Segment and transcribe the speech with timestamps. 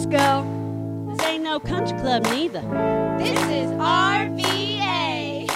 [0.00, 0.46] disco.
[1.08, 2.62] This ain't no country club neither.
[3.18, 5.50] This is RVA.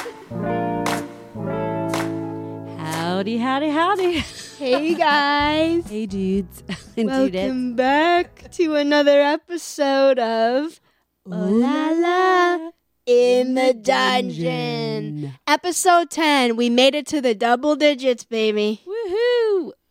[2.79, 4.19] Howdy, howdy, howdy.
[4.59, 6.63] Hey guys, Hey, dudes
[6.97, 10.81] welcome back to another episode of
[11.27, 12.71] Oh La La
[13.07, 15.35] in the Dungeon.
[15.47, 16.57] Episode 10.
[16.57, 18.83] We made it to the double digits, baby.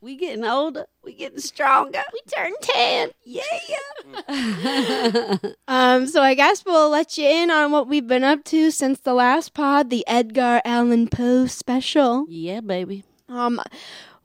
[0.04, 0.86] We getting older.
[1.02, 2.04] We getting stronger.
[2.12, 3.12] We turn 10.
[3.24, 3.42] Yeah.
[5.68, 9.00] Um, so I guess we'll let you in on what we've been up to since
[9.00, 12.26] the last pod, the Edgar Allan Poe special.
[12.28, 13.06] yeah, baby.
[13.30, 13.62] Um,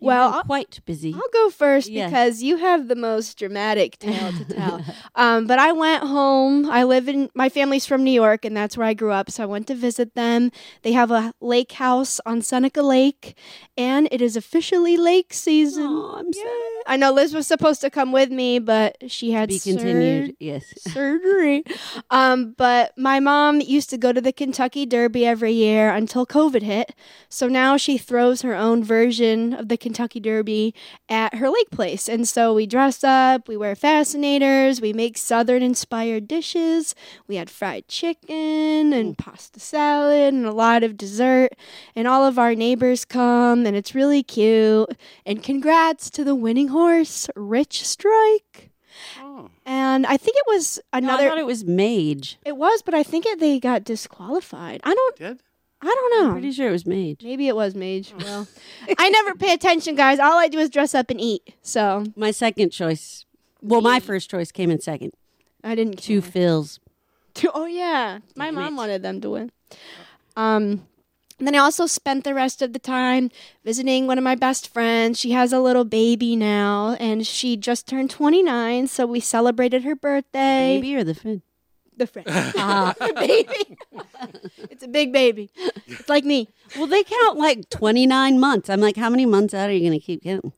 [0.00, 1.12] well, I'll- quite busy.
[1.14, 2.06] I'll go first Yeah.
[2.06, 4.84] because you have the most dramatic tale to tell.
[5.14, 6.70] um, but I went home.
[6.70, 9.30] I live in my family's from New York, and that's where I grew up.
[9.30, 10.50] So I went to visit them.
[10.82, 13.36] They have a lake house on Seneca Lake,
[13.76, 15.84] and it is officially lake season.
[15.84, 16.77] Aw, I'm sad.
[16.88, 20.36] I know Liz was supposed to come with me, but she had Be sur- continued.
[20.40, 20.64] Yes.
[20.92, 21.62] surgery.
[22.10, 26.62] Um, but my mom used to go to the Kentucky Derby every year until COVID
[26.62, 26.94] hit.
[27.28, 30.74] So now she throws her own version of the Kentucky Derby
[31.10, 32.08] at her lake place.
[32.08, 36.94] And so we dress up, we wear fascinators, we make southern inspired dishes.
[37.26, 41.50] We had fried chicken and pasta salad and a lot of dessert.
[41.94, 44.88] And all of our neighbors come, and it's really cute.
[45.26, 46.77] And congrats to the winning horse,
[47.34, 48.70] Rich Strike.
[49.20, 49.48] Oh.
[49.64, 51.24] And I think it was No, another.
[51.26, 52.38] I thought it was Mage.
[52.44, 54.80] It was, but I think it, they got disqualified.
[54.84, 55.16] I don't.
[55.16, 55.40] Did?
[55.80, 56.26] I don't know.
[56.28, 57.22] I'm pretty sure it was Mage.
[57.22, 58.12] Maybe it was Mage.
[58.18, 58.48] Well,
[58.98, 60.18] I never pay attention, guys.
[60.18, 61.54] All I do is dress up and eat.
[61.62, 63.24] So My second choice.
[63.62, 65.12] Well, my first choice came in second.
[65.62, 65.98] I didn't.
[65.98, 66.30] Two care.
[66.32, 66.80] fills.
[67.34, 68.76] Two- Oh yeah, my Damn mom it.
[68.76, 69.52] wanted them to win.
[70.36, 70.86] Um,
[71.38, 73.30] and then I also spent the rest of the time
[73.64, 75.18] visiting one of my best friends.
[75.18, 78.86] She has a little baby now, and she just turned twenty nine.
[78.88, 80.76] So we celebrated her birthday.
[80.76, 81.42] Baby or the friend?
[81.96, 83.76] The friend, the baby.
[84.70, 85.50] it's a big baby.
[85.86, 86.48] It's like me.
[86.76, 88.70] Well, they count like 29 months.
[88.70, 90.52] I'm like, how many months out are you going to keep counting?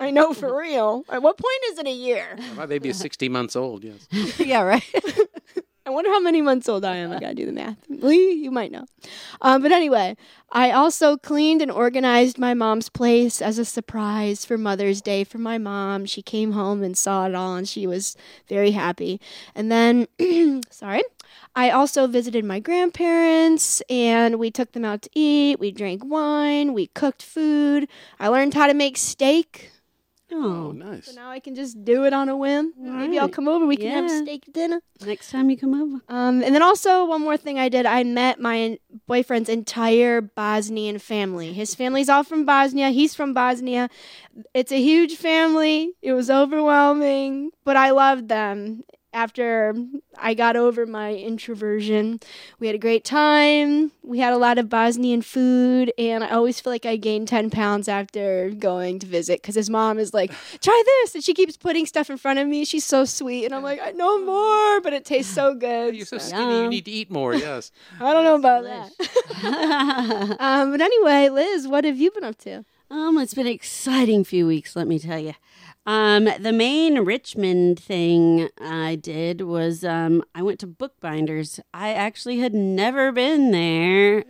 [0.00, 1.04] I know for real.
[1.10, 2.38] At what point is it a year?
[2.54, 4.08] My baby is 60 months old, yes.
[4.38, 4.84] yeah, right.
[5.86, 7.12] I wonder how many months old I am.
[7.12, 7.76] I gotta do the math.
[7.88, 8.86] Lee, you might know.
[9.40, 10.16] Um, but anyway,
[10.50, 15.38] I also cleaned and organized my mom's place as a surprise for Mother's Day for
[15.38, 16.04] my mom.
[16.04, 18.16] She came home and saw it all, and she was
[18.48, 19.20] very happy.
[19.54, 20.08] And then,
[20.70, 21.02] sorry,
[21.54, 25.60] I also visited my grandparents, and we took them out to eat.
[25.60, 26.72] We drank wine.
[26.72, 27.86] We cooked food.
[28.18, 29.70] I learned how to make steak.
[30.32, 31.06] Oh, nice.
[31.06, 32.72] So now I can just do it on a whim.
[32.76, 33.32] Maybe I'll Right.
[33.32, 33.64] come over.
[33.64, 34.22] We can have Yeah.
[34.22, 34.80] steak dinner.
[35.04, 36.00] next time you come over.
[36.08, 40.98] Um, and then also one more thing I did, I met my boyfriend's entire Bosnian
[40.98, 41.52] family.
[41.52, 42.90] His family's all from Bosnia.
[42.90, 43.88] He's from Bosnia.
[44.54, 45.92] It's a huge family.
[46.02, 48.82] It was overwhelming, but I loved them.
[49.16, 49.74] After
[50.18, 52.20] I got over my introversion,
[52.60, 53.90] we had a great time.
[54.02, 57.48] We had a lot of Bosnian food, and I always feel like I gained 10
[57.48, 61.14] pounds after going to visit because his mom is like, try this.
[61.14, 62.66] And she keeps putting stuff in front of me.
[62.66, 63.46] She's so sweet.
[63.46, 65.96] And I'm like, I know more, but it tastes so good.
[65.96, 67.72] You're so So- skinny, you need to eat more, yes.
[67.98, 70.36] I don't know about that.
[70.40, 72.66] um, but anyway, Liz, what have you been up to?
[72.90, 75.32] um, it's been an exciting few weeks, let me tell you.
[75.86, 81.60] Um, the main Richmond thing I did was um, I went to Bookbinders.
[81.72, 84.22] I actually had never been there.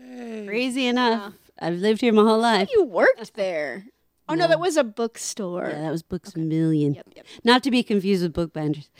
[0.47, 2.69] Crazy enough, I've lived here my whole life.
[2.73, 3.87] You worked there.
[4.29, 5.69] Oh no, that was a bookstore.
[5.71, 6.95] Yeah, that was Books a Million.
[6.95, 7.27] Yep, yep.
[7.45, 8.91] Not to be confused with Bookbinders.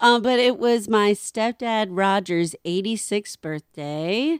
[0.00, 4.38] um, but it was my stepdad Roger's 86th birthday.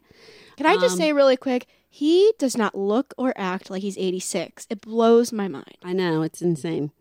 [0.56, 1.66] Can I just Um, say really quick?
[1.93, 4.67] He does not look or act like he's 86.
[4.71, 5.77] It blows my mind.
[5.83, 6.93] I know, it's insane.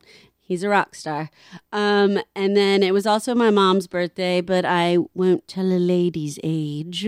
[0.49, 1.29] He's a rock star.
[1.71, 6.39] Um, and then it was also my mom's birthday, but I won't tell a lady's
[6.43, 7.05] age.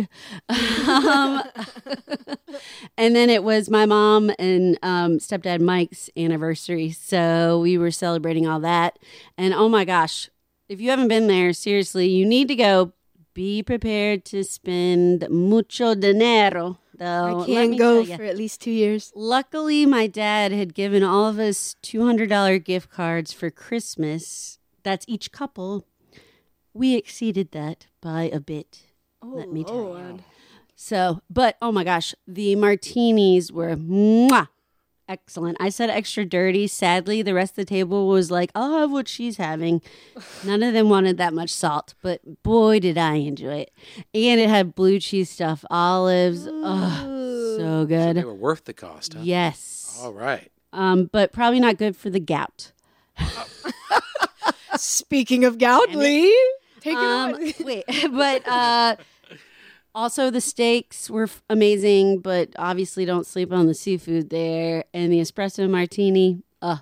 [0.47, 1.41] um,
[2.99, 6.91] and then it was my mom and um, stepdad Mike's anniversary.
[6.91, 8.99] So we were celebrating all that.
[9.39, 10.29] And oh my gosh,
[10.69, 12.93] if you haven't been there, seriously, you need to go.
[13.33, 16.77] Be prepared to spend mucho dinero.
[16.97, 19.11] Though, I can't go for at least two years.
[19.15, 24.59] Luckily, my dad had given all of us $200 gift cards for Christmas.
[24.83, 25.85] That's each couple.
[26.73, 28.83] We exceeded that by a bit.
[29.21, 30.19] Let me oh, tell oh, you.
[30.75, 34.47] So, but oh my gosh, the martinis were mwah,
[35.11, 35.57] excellent.
[35.59, 36.67] I said extra dirty.
[36.67, 39.81] Sadly, the rest of the table was like, I'll have what she's having.
[40.45, 43.71] None of them wanted that much salt, but boy, did I enjoy it.
[44.13, 46.47] And it had blue cheese stuff, olives.
[46.49, 48.15] Oh, so So good.
[48.15, 49.19] they were worth the cost, huh?
[49.23, 49.97] Yes.
[50.01, 50.49] All right.
[50.73, 52.71] Um, but probably not good for the gout.
[54.77, 56.31] Speaking of gout, Lee,
[56.79, 57.53] take it Um, away.
[57.59, 58.95] wait, but uh,
[59.93, 64.85] also the steaks were f- amazing, but obviously don't sleep on the seafood there.
[64.93, 66.77] And the espresso martini, uh,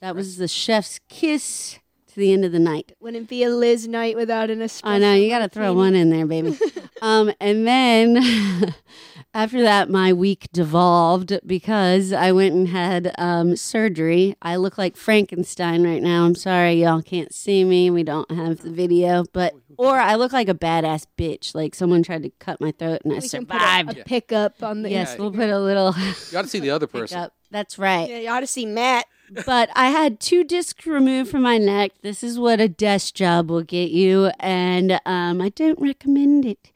[0.00, 1.78] that was the chef's kiss
[2.16, 2.92] to the end of the night.
[2.98, 4.80] Wouldn't be a Liz night without an espresso.
[4.84, 6.58] I know you got to throw one in there, baby.
[7.02, 8.74] um, and then
[9.34, 14.34] after that, my week devolved because I went and had um, surgery.
[14.40, 16.24] I look like Frankenstein right now.
[16.24, 17.90] I'm sorry, y'all can't see me.
[17.90, 21.54] We don't have the video, but or I look like a badass bitch.
[21.54, 23.98] Like someone tried to cut my throat and I We can put survived.
[23.98, 25.20] a, a pickup on the yes, Yeah.
[25.20, 27.18] we'll put a little You got to see the other person.
[27.18, 27.34] up.
[27.50, 28.08] That's right.
[28.08, 29.04] Yeah, you ought to see Matt.
[29.46, 31.92] But I had two discs removed from my neck.
[32.02, 36.70] This is what a desk job will get you, and um, I don't recommend it.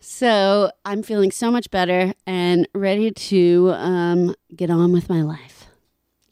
[0.00, 5.66] So I'm feeling so much better and ready to um, get on with my life.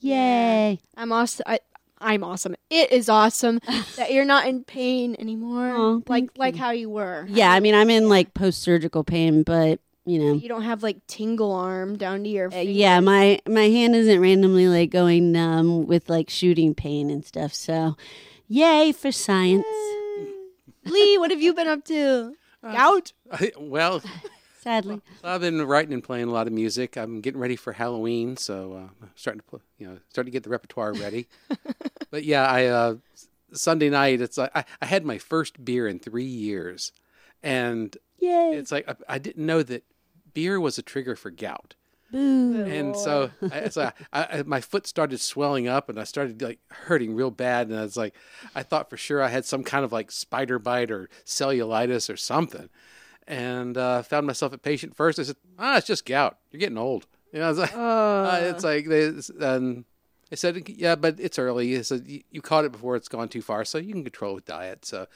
[0.00, 0.81] Yay!
[0.97, 1.44] I'm awesome.
[1.47, 1.58] I,
[1.99, 2.55] I'm awesome.
[2.70, 3.61] It is awesome
[3.97, 6.61] that you're not in pain anymore, Aw, like like you.
[6.61, 7.26] how you were.
[7.29, 10.82] Yeah, I mean I'm in like post surgical pain, but you know, You don't have
[10.82, 12.53] like tingle arm down to your.
[12.55, 17.25] uh, yeah, my my hand isn't randomly like going numb with like shooting pain and
[17.25, 17.53] stuff.
[17.53, 17.97] So,
[18.49, 19.67] yay for science!
[20.85, 22.35] Lee, what have you been up to?
[22.62, 23.12] Uh, Gout.
[23.61, 24.03] well,
[24.61, 26.97] Sadly, I've been writing and playing a lot of music.
[26.97, 30.37] I'm getting ready for Halloween, so uh, I'm starting to put, you know, starting to
[30.37, 31.29] get the repertoire ready.
[32.11, 32.94] but yeah, I uh,
[33.53, 36.91] Sunday night it's like I, I had my first beer in three years,
[37.41, 38.56] and yay!
[38.56, 39.85] it's like I, I didn't know that
[40.36, 41.74] beer was a trigger for gout.
[42.12, 42.62] Boo!
[42.66, 46.60] and so, I, so I, I, my foot started swelling up, and I started like
[46.70, 47.68] hurting real bad.
[47.68, 48.14] And I was like,
[48.54, 52.18] I thought for sure I had some kind of like spider bite or cellulitis or
[52.18, 52.68] something,
[53.26, 55.18] and uh, found myself at patient first.
[55.18, 56.36] I said, Ah, it's just gout.
[56.52, 57.06] You're getting old.
[57.32, 59.86] You know, I was like, uh, it's like they and
[60.28, 61.74] they said, yeah, but it's early.
[61.74, 64.34] They said you, you caught it before it's gone too far, so you can control
[64.34, 64.84] with diet.
[64.84, 65.06] So,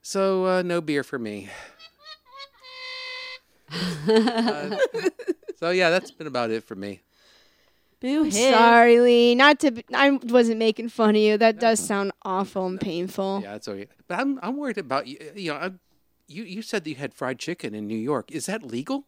[0.00, 1.50] so uh, no beer for me.
[4.08, 4.76] Uh,
[5.56, 7.00] so yeah, that's been about it for me.
[8.00, 8.20] Boo!
[8.20, 8.54] I'm hiss.
[8.54, 9.34] sorry, Lee.
[9.34, 9.72] Not to.
[9.72, 11.36] be- I wasn't making fun of you.
[11.36, 13.40] That does sound awful and painful.
[13.42, 13.88] Yeah, it's okay.
[14.06, 15.18] But I'm I'm worried about you.
[15.34, 15.70] You know, I,
[16.28, 18.30] you you said that you had fried chicken in New York.
[18.30, 19.06] Is that legal?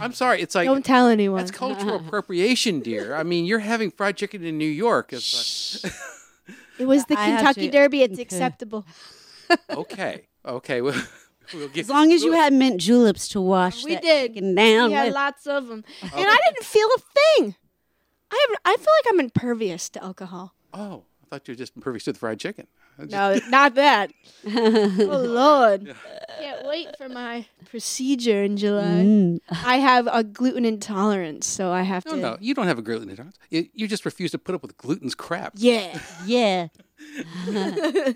[0.00, 0.40] I'm sorry.
[0.40, 1.38] It's like Don't tell anyone.
[1.38, 3.14] that's cultural appropriation, dear.
[3.14, 5.12] I mean, you're having fried chicken in New York.
[5.12, 5.84] It's
[6.78, 8.02] It was the I have Kentucky to- Derby.
[8.02, 8.22] It's okay.
[8.22, 8.86] acceptable.
[9.50, 10.80] like, okay, okay.
[10.80, 10.94] We'll,
[11.54, 14.34] we'll get As long as you had mint juleps to wash We that did.
[14.34, 15.14] chicken down We had with.
[15.14, 17.54] lots of them, and I didn't feel a thing.
[18.30, 20.54] I have, I feel like I'm impervious to alcohol.
[20.72, 22.66] Oh, I thought you were just impervious to the fried chicken.
[22.98, 24.12] Just- No, not that.
[24.46, 25.94] oh Lord!
[26.38, 28.82] Can't wait for my procedure in July.
[28.84, 29.40] Mm.
[29.50, 32.18] I have a gluten intolerance, so I have No, to.
[32.18, 33.36] no, you don't have a gluten intolerance.
[33.50, 35.54] You, you just refuse to put up with gluten's crap.
[35.56, 35.98] Yeah.
[36.24, 36.68] Yeah,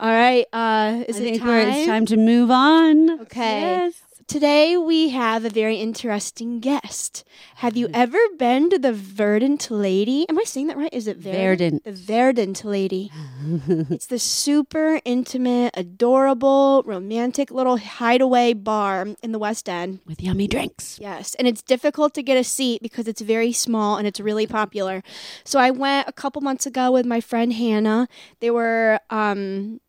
[0.00, 0.46] All right.
[0.50, 1.68] Uh, is I it time?
[1.68, 3.20] it's time to move on.
[3.20, 3.60] Okay.
[3.60, 3.94] Yes.
[4.26, 7.22] Today we have a very interesting guest.
[7.56, 10.24] Have you ever been to the Verdant Lady?
[10.30, 10.88] Am I saying that right?
[10.90, 11.82] Is it Verdant?
[11.82, 11.84] Verdant.
[11.84, 13.12] The Verdant Lady.
[13.90, 20.00] it's the super intimate, adorable, romantic little hideaway bar in the West End.
[20.06, 20.98] With yummy drinks.
[20.98, 24.46] Yes, and it's difficult to get a seat because it's very small and it's really
[24.46, 25.02] popular.
[25.44, 28.08] So I went a couple months ago with my friend Hannah.
[28.38, 29.80] They were um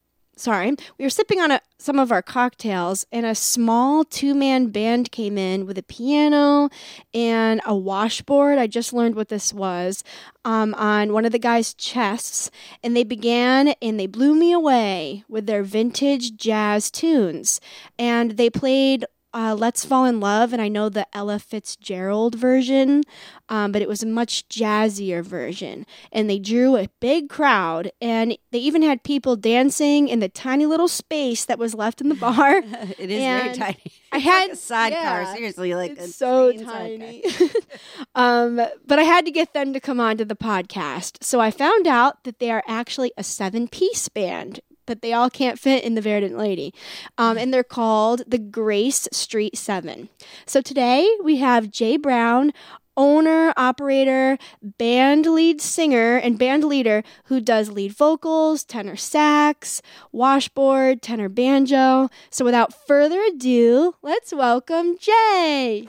[0.41, 5.11] sorry, we were sipping on a, some of our cocktails and a small two-man band
[5.11, 6.69] came in with a piano
[7.13, 8.57] and a washboard.
[8.57, 10.03] I just learned what this was.
[10.43, 12.49] Um, on one of the guys' chests,
[12.83, 17.61] and they began and they blew me away with their vintage jazz tunes.
[17.99, 23.03] And they played uh, Let's Fall in Love, and I know the Ella Fitzgerald version,
[23.49, 25.85] um, but it was a much jazzier version.
[26.11, 30.65] And they drew a big crowd, and they even had people dancing in the tiny
[30.65, 32.61] little space that was left in the bar.
[32.97, 33.91] It is very tiny.
[34.11, 35.21] I had like a sidecar.
[35.21, 37.23] yeah, Seriously, like it's so tiny.
[38.15, 41.23] um, but I had to get them to come onto the podcast.
[41.23, 44.59] So I found out that they are actually a seven piece band.
[44.85, 46.73] But they all can't fit in the Verdant Lady.
[47.17, 50.09] Um, and they're called the Grace Street Seven.
[50.45, 52.51] So today we have Jay Brown,
[52.97, 61.01] owner, operator, band lead singer, and band leader who does lead vocals, tenor sax, washboard,
[61.01, 62.09] tenor banjo.
[62.29, 65.87] So without further ado, let's welcome Jay.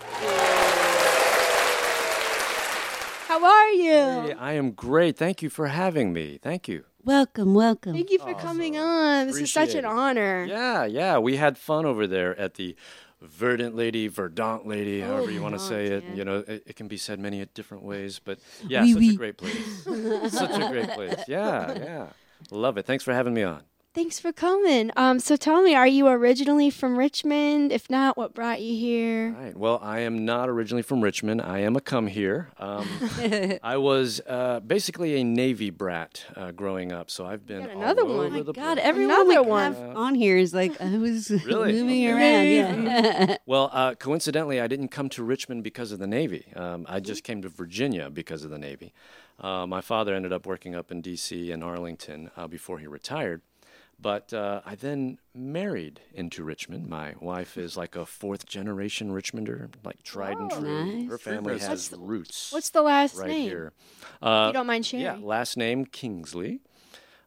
[3.28, 4.28] How are you?
[4.28, 5.16] Hey, I am great.
[5.16, 6.38] Thank you for having me.
[6.42, 6.84] Thank you.
[7.04, 7.94] Welcome, welcome.
[7.94, 9.26] Thank you for coming on.
[9.26, 9.92] This is such Appreciate an it.
[9.94, 10.44] honor.
[10.49, 11.18] Yeah, yeah.
[11.18, 12.76] We had fun over there at the
[13.21, 16.00] Verdant Lady, Verdant Lady, oh, however you want to say it.
[16.02, 19.00] Verdant, You know, it, it can be said many different ways, but yeah, Oui, such
[19.00, 19.11] oui.
[19.11, 20.32] a great place.
[20.32, 21.25] such a great place.
[21.26, 22.06] Yeah, yeah.
[22.50, 22.87] Love it.
[22.87, 23.62] Thanks for having me on.
[23.94, 24.90] Thanks for coming.
[24.96, 27.72] Um, so tell me, are you originally from Richmond?
[27.72, 29.34] If not, what brought you here?
[29.37, 29.54] All right.
[29.54, 31.42] Well, I am not originally from Richmond.
[31.42, 32.49] I am a come here.
[32.58, 32.88] Um,
[33.62, 38.02] I was uh, basically a Navy brat uh, growing up, so I've been got another
[38.02, 38.26] all one.
[38.28, 38.87] over My the God, place.
[38.87, 39.75] everyone Another we one.
[39.75, 41.75] have on here is like I was Really?
[41.75, 42.46] moving around.
[42.87, 43.37] Yeah.
[43.46, 46.46] Well, uh, coincidentally, I didn't come to Richmond because of the Navy.
[46.56, 48.94] Um, I just came to Virginia because of the Navy.
[49.38, 51.50] Uh, my father ended up working up in D.C.
[51.52, 53.42] and Arlington uh, before he retired.
[54.02, 56.88] But uh, I then married into Richmond.
[56.88, 60.85] My wife is like a fourth generation Richmonder, like tried and true.
[61.02, 61.09] Nice.
[61.09, 63.49] Her family What's has roots What's the last right name?
[63.49, 63.73] here.
[64.21, 65.04] Uh, you don't mind sharing.
[65.04, 66.61] yeah, last name Kingsley.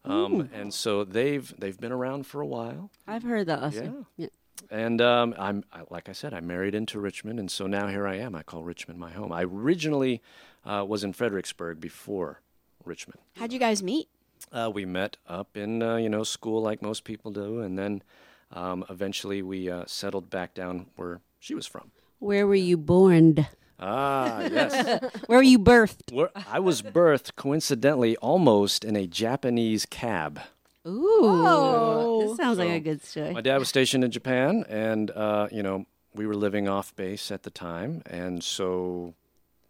[0.04, 2.92] Um, and so they've they've been around for a while.
[3.08, 4.06] I've heard that also.
[4.18, 4.28] Yeah.
[4.70, 8.06] And um, I'm I, like I said, I married into Richmond, and so now here
[8.06, 8.36] I am.
[8.36, 9.32] I call Richmond my home.
[9.32, 10.22] I originally
[10.66, 12.42] uh, was in Fredericksburg before
[12.84, 13.20] Richmond.
[13.38, 14.10] How'd you guys meet?
[14.52, 18.04] Uh, we met up in uh, you know school like most people do, and then
[18.52, 21.92] um, eventually we uh, settled back down where she was from.
[22.20, 23.48] Where were you born?
[23.80, 25.02] Ah, yes.
[25.28, 26.14] Where were you birthed?
[26.14, 30.40] Where I was birthed coincidentally almost in a Japanese cab.
[30.88, 33.34] Ooh, this sounds like a good story.
[33.34, 37.32] My dad was stationed in Japan, and uh, you know we were living off base
[37.32, 39.14] at the time, and so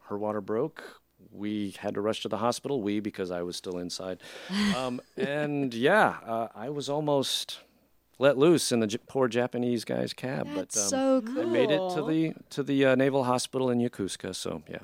[0.04, 1.02] her water broke.
[1.36, 2.82] We had to rush to the hospital.
[2.82, 4.20] We because I was still inside,
[4.74, 7.60] um, and yeah, uh, I was almost
[8.20, 10.48] let loose in the J- poor Japanese guy's cab.
[10.56, 11.42] That's but um, so cool.
[11.42, 14.36] I made it to the to the uh, naval hospital in Yokosuka.
[14.36, 14.80] So yeah,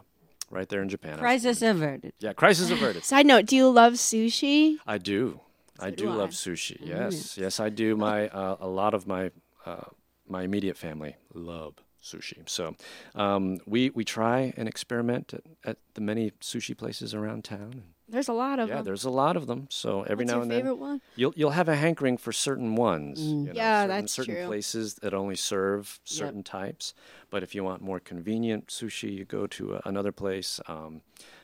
[0.49, 1.17] right there in Japan.
[1.17, 2.13] Crisis averted.
[2.19, 3.03] Yeah, crisis averted.
[3.11, 4.77] Side note: Do you love sushi?
[4.85, 5.39] I do.
[5.79, 6.77] I do, do love sushi.
[6.79, 7.95] Yes, yes, I do.
[7.95, 9.31] My uh, a lot of my
[9.65, 9.85] uh,
[10.27, 12.47] my immediate family love sushi.
[12.49, 12.75] So
[13.15, 17.83] um, we we try and experiment at, at the many sushi places around town.
[18.09, 18.85] There's a lot of Yeah, them.
[18.85, 19.67] there's a lot of them.
[19.69, 21.01] So every What's now and then one?
[21.15, 23.19] you'll you'll have a hankering for certain ones.
[23.21, 24.45] You know, Yeah, certain, that's certain true.
[24.47, 26.93] places that only serve certain types.
[27.29, 30.59] But if you want more convenient sushi, you go to a, another place.
[30.67, 31.01] Um,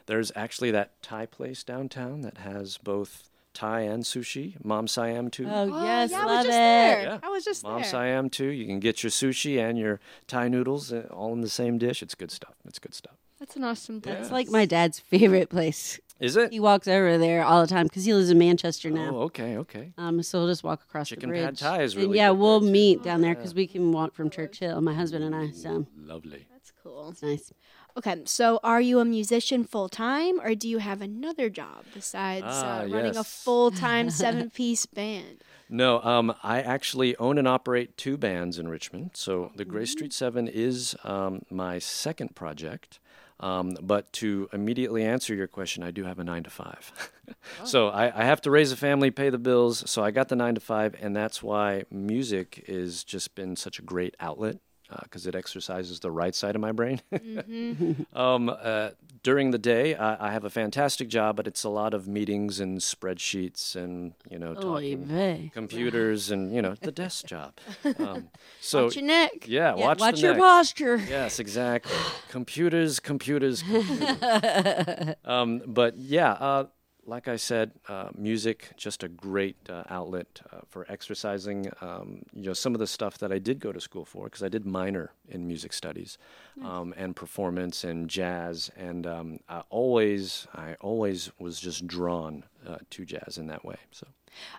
[0.07, 4.53] there's actually that Thai place downtown that has both Thai and sushi.
[4.63, 5.47] Mom's Siam too.
[5.49, 6.51] Oh, yes, yeah, I love was just it.
[6.51, 7.01] there.
[7.01, 7.19] Yeah.
[7.23, 7.89] I was just Mom there.
[7.89, 8.49] Siam too.
[8.49, 12.03] You can get your sushi and your Thai noodles uh, all in the same dish.
[12.03, 12.53] It's good stuff.
[12.67, 13.15] It's good stuff.
[13.39, 14.17] That's an awesome place.
[14.19, 15.99] It's like my dad's favorite place.
[16.19, 16.51] Is it?
[16.51, 19.11] He walks over there all the time because he lives in Manchester now.
[19.15, 19.93] Oh, okay, okay.
[19.97, 21.57] Um, so we'll just walk across Chicken the pad.
[21.57, 22.71] Thai is And really yeah, good we'll there, too.
[22.73, 25.51] meet down there because we can walk from Churchill, my husband and I.
[25.51, 26.47] So Lovely.
[26.51, 27.09] That's cool.
[27.09, 27.53] it's nice.
[27.97, 32.45] Okay, so are you a musician full time, or do you have another job besides
[32.47, 35.43] Ah, uh, running a full time seven piece band?
[35.67, 39.11] No, um, I actually own and operate two bands in Richmond.
[39.15, 42.99] So the Grace Street Seven is um, my second project.
[43.39, 46.91] Um, but to immediately answer your question, I do have a nine to five.
[47.63, 49.89] so I, I have to raise a family, pay the bills.
[49.89, 53.77] So I got the nine to five, and that's why music has just been such
[53.77, 54.57] a great outlet
[55.03, 57.01] because it exercises the right side of my brain.
[58.13, 58.91] um, uh,
[59.23, 62.59] during the day, I, I have a fantastic job, but it's a lot of meetings
[62.59, 67.53] and spreadsheets and you know talking computers and you know the desk job.
[67.99, 68.29] Um,
[68.61, 69.47] so Watch your neck.
[69.47, 70.41] yeah, Yeah, watch, watch your neck.
[70.41, 70.97] posture.
[70.97, 71.91] Yes, exactly.
[72.29, 73.63] computers, computers.
[73.63, 75.15] computers.
[75.25, 76.65] um, but yeah, uh,
[77.07, 81.71] like I said, uh, music just a great uh, outlet uh, for exercising.
[81.79, 84.43] Um, you know, some of the stuff that I did go to school for because
[84.43, 86.17] I did minor in music studies
[86.63, 92.79] um, and performance and jazz, and um, I always, I always was just drawn uh,
[92.89, 93.77] to jazz in that way.
[93.91, 94.07] So.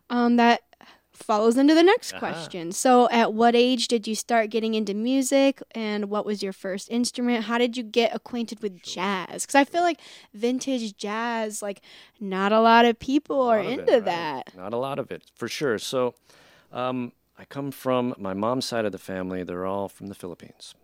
[0.09, 0.62] Um, that
[1.19, 2.19] follows into the next Uh-huh.
[2.21, 2.73] question.
[2.73, 6.91] So, at what age did you start getting into music, and what was your first
[6.91, 7.45] instrument?
[7.45, 9.43] How did you get acquainted with jazz?
[9.45, 10.01] Because I feel like
[10.33, 11.81] vintage jazz, like
[12.21, 14.05] not a lot of people are of it, into right?
[14.05, 14.57] that.
[14.57, 15.79] Not a lot of it, for sure.
[15.79, 16.15] So,
[16.73, 19.45] um, I come from my mom's side of the family.
[19.45, 20.75] They're all from the Philippines.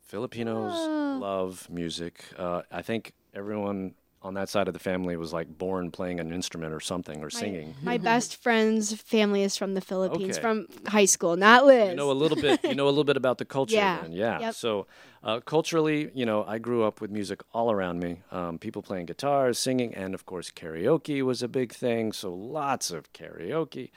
[0.00, 1.18] Filipinos Oh.
[1.20, 2.24] love music.
[2.38, 6.32] Uh, I think everyone on that side of the family was like born playing an
[6.32, 7.74] instrument or something or singing.
[7.82, 10.40] My best friend's family is from the Philippines, Okay.
[10.40, 11.90] from high school, not Liz.
[11.90, 12.58] You know a little bit.
[12.64, 13.76] You know a little bit about the culture.
[13.76, 14.00] Yeah.
[14.00, 14.12] Then.
[14.12, 14.40] Yeah.
[14.40, 14.54] Yep.
[14.54, 14.86] So
[15.24, 18.20] uh, culturally, you know, I grew up with music all around me.
[18.30, 22.12] Um, people playing guitars, singing, and of course, karaoke was a big thing.
[22.12, 23.90] So lots of karaoke.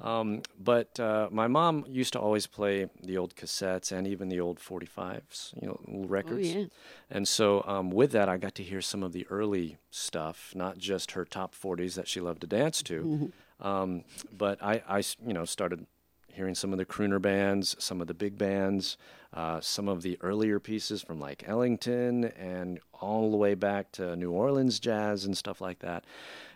[0.00, 4.40] Um, but uh, my mom used to always play the old cassettes and even the
[4.40, 6.52] old 45s, you know, little records.
[6.52, 6.64] yeah.
[7.10, 10.78] And so um, with that, I got to hear some of the early stuff, not
[10.78, 13.32] just her top 40s that she loved to dance to.
[13.60, 14.02] Um,
[14.36, 15.86] but I, you know, started
[16.32, 18.96] hearing some of the crooner bands, some of the big bands,
[19.32, 24.14] uh, some of the earlier pieces from like Ellington and all the way back to
[24.16, 26.04] New Orleans jazz and stuff like that.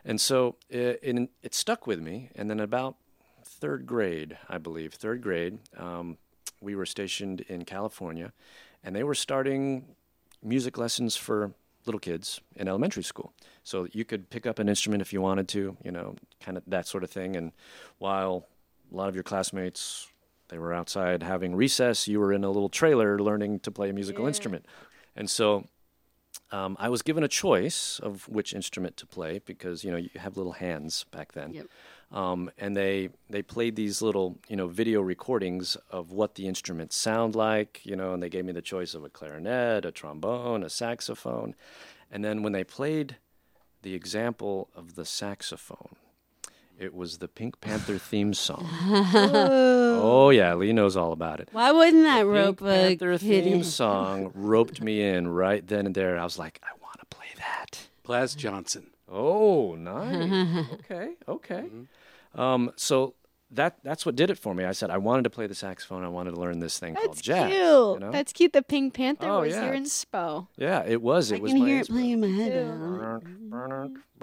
[0.04, 2.30] And so it, it, it stuck with me.
[2.35, 2.97] And then about
[3.45, 6.18] third grade, I believe, third grade, um,
[6.61, 8.33] we were stationed in California,
[8.83, 9.97] and they were starting
[10.42, 11.52] music lessons for
[11.87, 13.33] little kids in elementary school.
[13.62, 16.64] So you could pick up an instrument if you wanted to, you know, kind of
[16.66, 17.37] that sort of thing.
[17.37, 17.52] And
[17.99, 18.47] while
[18.92, 20.09] a lot of your classmates
[20.48, 23.92] they were outside having recess, you were in a little trailer learning to play a
[23.92, 24.28] musical Yeah.
[24.28, 24.66] instrument.
[25.14, 25.66] And so
[26.52, 30.10] um, I was given a choice of which instrument to play because you know you
[30.16, 31.52] have little hands back then.
[31.54, 31.66] Yep.
[32.12, 36.94] Um, and they they played these little you know video recordings of what the instruments
[36.96, 40.62] sound like, you know, and they gave me the choice of a clarinet, a trombone,
[40.62, 41.54] a saxophone,
[42.12, 43.16] and then when they played
[43.82, 45.96] the example of the saxophone,
[46.78, 48.68] it was the Pink Panther theme song.
[48.83, 51.49] oh yeah, Lee knows all about it.
[51.52, 53.64] Why wouldn't that Pink rope a Panther kid theme in?
[53.64, 56.18] song roped me in right then and there.
[56.18, 57.88] I was like, I want to play that.
[58.02, 58.88] Plas Johnson.
[59.09, 60.66] Oh, nice.
[60.73, 61.64] okay, okay.
[62.35, 63.14] Um, so
[63.56, 64.64] that that's what did it for me.
[64.64, 66.04] I said I wanted to play the saxophone.
[66.04, 67.50] I wanted to learn this thing called That's jazz.
[67.50, 67.60] cute.
[67.62, 68.10] you know?
[68.12, 68.52] That's cute.
[68.52, 69.64] The Pink Panther Oh, was yeah.
[69.64, 70.46] here in Spo.
[70.56, 71.32] yeah, it was.
[71.32, 72.66] It I was can my hear it playing in my head.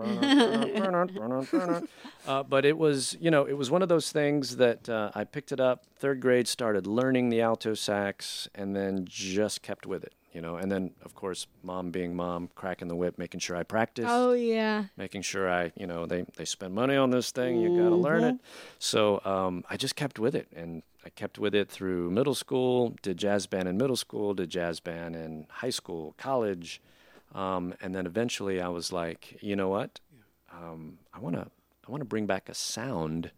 [2.28, 5.24] uh, but it was, you know, it was one of those things that uh, I
[5.24, 10.04] picked it up third grade, started learning the alto sax, and then just kept with
[10.04, 10.56] it, you know.
[10.58, 14.06] And then, of course, mom being mom, cracking the whip, making sure I practice.
[14.08, 14.86] Oh yeah.
[14.98, 17.96] making sure I, you know, they they spend money on this thing, you got to
[17.96, 18.36] learn it.
[18.80, 22.96] So um, I just kept with it, and I kept with it through middle school.
[23.02, 26.82] Did jazz band in middle school, did jazz band in high school, college.
[27.34, 30.00] Um, and then eventually I was like, you know what?
[30.52, 31.48] Um, I want to
[31.88, 33.32] I want to bring back a sound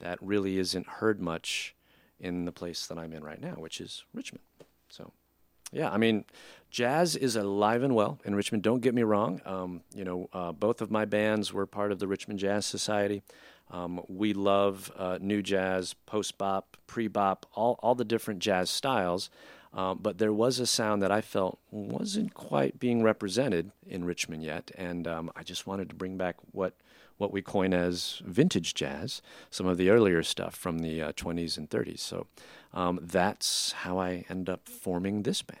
[0.00, 1.74] that really isn't heard much
[2.20, 4.42] in the place that I'm in right now, which is Richmond.
[4.88, 5.12] So,
[5.76, 6.24] yeah, I mean,
[6.70, 8.62] jazz is alive and well in Richmond.
[8.62, 9.42] Don't get me wrong.
[9.44, 13.22] Um, you know, uh, both of my bands were part of the Richmond Jazz Society.
[13.70, 18.70] Um, we love uh, new jazz, post bop, pre bop, all, all the different jazz
[18.70, 19.28] styles.
[19.74, 24.42] Um, but there was a sound that I felt wasn't quite being represented in Richmond
[24.42, 26.72] yet, and um, I just wanted to bring back what
[27.18, 31.56] what we coin as vintage jazz, some of the earlier stuff from the uh, 20s
[31.56, 32.00] and 30s.
[32.00, 32.26] So
[32.74, 35.60] um, that's how I end up forming this band.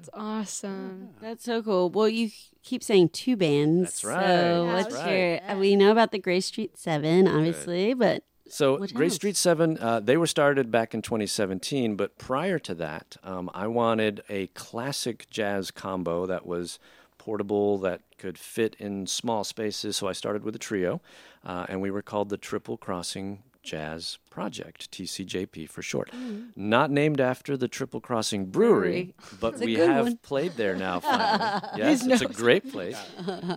[0.00, 1.10] That's awesome.
[1.20, 1.90] That's so cool.
[1.90, 2.30] Well, you
[2.62, 4.00] keep saying two bands.
[4.00, 4.26] That's right.
[4.26, 5.12] So That's what's right.
[5.42, 5.50] your?
[5.50, 9.14] uh, We know about the Grace Street Seven, obviously, but So Grace else?
[9.14, 13.66] Street Seven, uh, they were started back in 2017, but prior to that, um, I
[13.66, 16.78] wanted a classic jazz combo that was
[17.18, 19.96] portable, that could fit in small spaces.
[19.98, 21.02] So I started with a trio,
[21.44, 26.10] uh, and we were called the Triple Crossing Jazz Project, TCJP for short.
[26.56, 30.16] Not named after the Triple Crossing Brewery, but we have one.
[30.18, 31.00] played there now.
[31.00, 32.98] Finally, yes, it's a great place.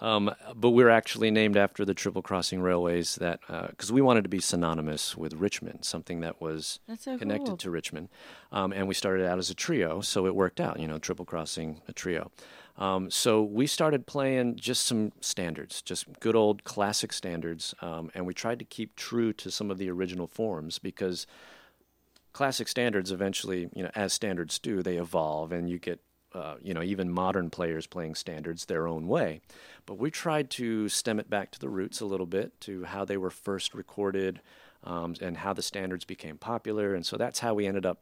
[0.01, 3.39] Um, but we're actually named after the Triple Crossing Railways that
[3.69, 7.57] because we wanted to be synonymous with Richmond, something that was so connected cool.
[7.57, 8.09] to Richmond.
[8.51, 10.79] Um, and we started out as a trio, so it worked out.
[10.79, 12.31] You know, Triple Crossing a trio.
[12.77, 18.25] Um, so we started playing just some standards, just good old classic standards, um, and
[18.25, 21.27] we tried to keep true to some of the original forms because
[22.33, 25.99] classic standards eventually, you know, as standards do, they evolve, and you get,
[26.33, 29.39] uh, you know, even modern players playing standards their own way.
[29.85, 33.05] But we tried to stem it back to the roots a little bit, to how
[33.05, 34.41] they were first recorded,
[34.83, 37.99] um, and how the standards became popular, and so that's how we ended up.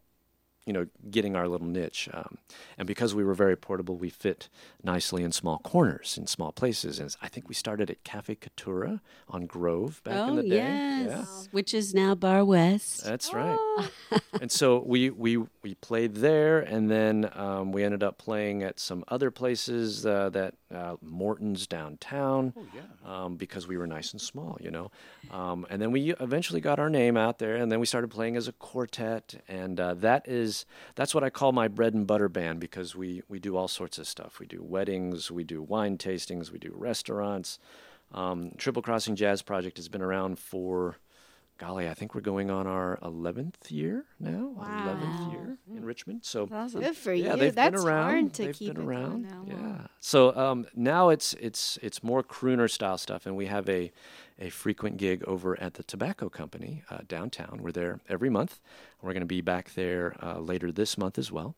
[0.66, 2.38] You know, getting our little niche, um,
[2.78, 4.48] and because we were very portable, we fit
[4.84, 7.00] nicely in small corners, in small places.
[7.00, 10.50] And I think we started at Cafe Caturra on Grove back oh in the day.
[10.58, 11.26] yes, Yeah.
[11.52, 13.04] which is now Bar West.
[13.04, 13.58] That's right.
[14.42, 18.80] and so we, we we played there, and then um, we ended up playing at
[18.80, 22.54] some other places uh, that uh, Morton's downtown.
[22.56, 22.82] Oh yeah.
[23.04, 24.92] Um, because we were nice and small, you know.
[25.32, 28.36] Um, and then we eventually got our name out there, and then we started playing
[28.38, 30.51] as a quartet, and uh, that is
[30.96, 33.98] that's what I call my bread and butter band because we we do all sorts
[33.98, 34.40] of stuff.
[34.40, 37.60] We do weddings, we do wine tastings, we do restaurants.
[38.14, 40.98] Um, Triple Crossing Jazz Project has been around for,
[41.58, 44.54] golly, I think we're going on our 11th year now.
[44.60, 46.26] 11th year in Richmond.
[46.26, 46.82] So awesome.
[46.82, 47.40] Good for yeah, you.
[47.40, 48.10] they've That's been around.
[48.10, 49.30] hard to they've keep been it around.
[49.30, 49.88] going yeah.
[50.02, 53.92] So um, now it's it's it's more crooner style stuff, and we have a
[54.42, 57.60] a frequent gig over at the Tobacco Company uh, downtown.
[57.62, 58.60] We're there every month.
[59.02, 61.56] We're going to be back there uh, later this month as well.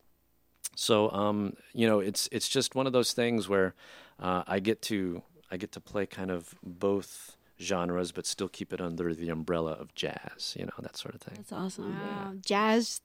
[0.76, 3.74] So um, you know, it's it's just one of those things where
[4.20, 8.74] uh, I get to I get to play kind of both genres, but still keep
[8.74, 10.56] it under the umbrella of jazz.
[10.58, 11.36] You know that sort of thing.
[11.38, 11.98] That's awesome.
[12.00, 13.02] Wow, jazz,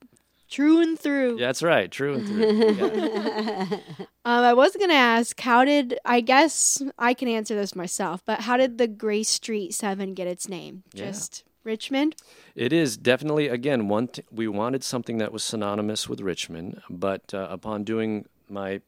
[0.48, 1.38] true and through.
[1.38, 1.90] Yeah, that's right.
[1.90, 2.72] True and through.
[2.72, 3.76] Yeah.
[4.24, 8.40] Um, I was gonna ask, how did I guess I can answer this myself, but
[8.40, 10.82] how did the Grace Street Seven get its name?
[10.92, 11.06] Yeah.
[11.06, 12.14] Just Richmond.
[12.54, 14.08] It is definitely again one.
[14.08, 18.82] T- we wanted something that was synonymous with Richmond, but uh, upon doing my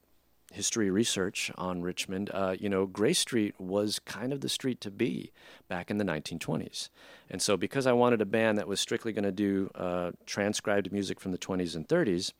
[0.50, 4.90] history research on Richmond, uh, you know, Grace Street was kind of the street to
[4.90, 5.32] be
[5.68, 6.88] back in the 1920s,
[7.30, 10.92] and so because I wanted a band that was strictly going to do uh, transcribed
[10.92, 12.32] music from the 20s and 30s,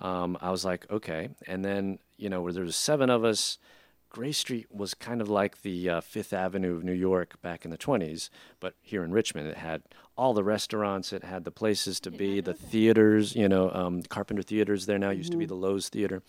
[0.00, 1.28] um, I was like, okay.
[1.46, 3.58] And then you know, where there was seven of us.
[4.10, 7.70] Grace Street was kind of like the uh, Fifth Avenue of New York back in
[7.70, 9.82] the 20s, but here in Richmond, it had
[10.16, 14.42] all the restaurants, it had the places to be, the theaters, you know, um, Carpenter
[14.42, 16.22] Theaters there now used to be the Loew's Theater.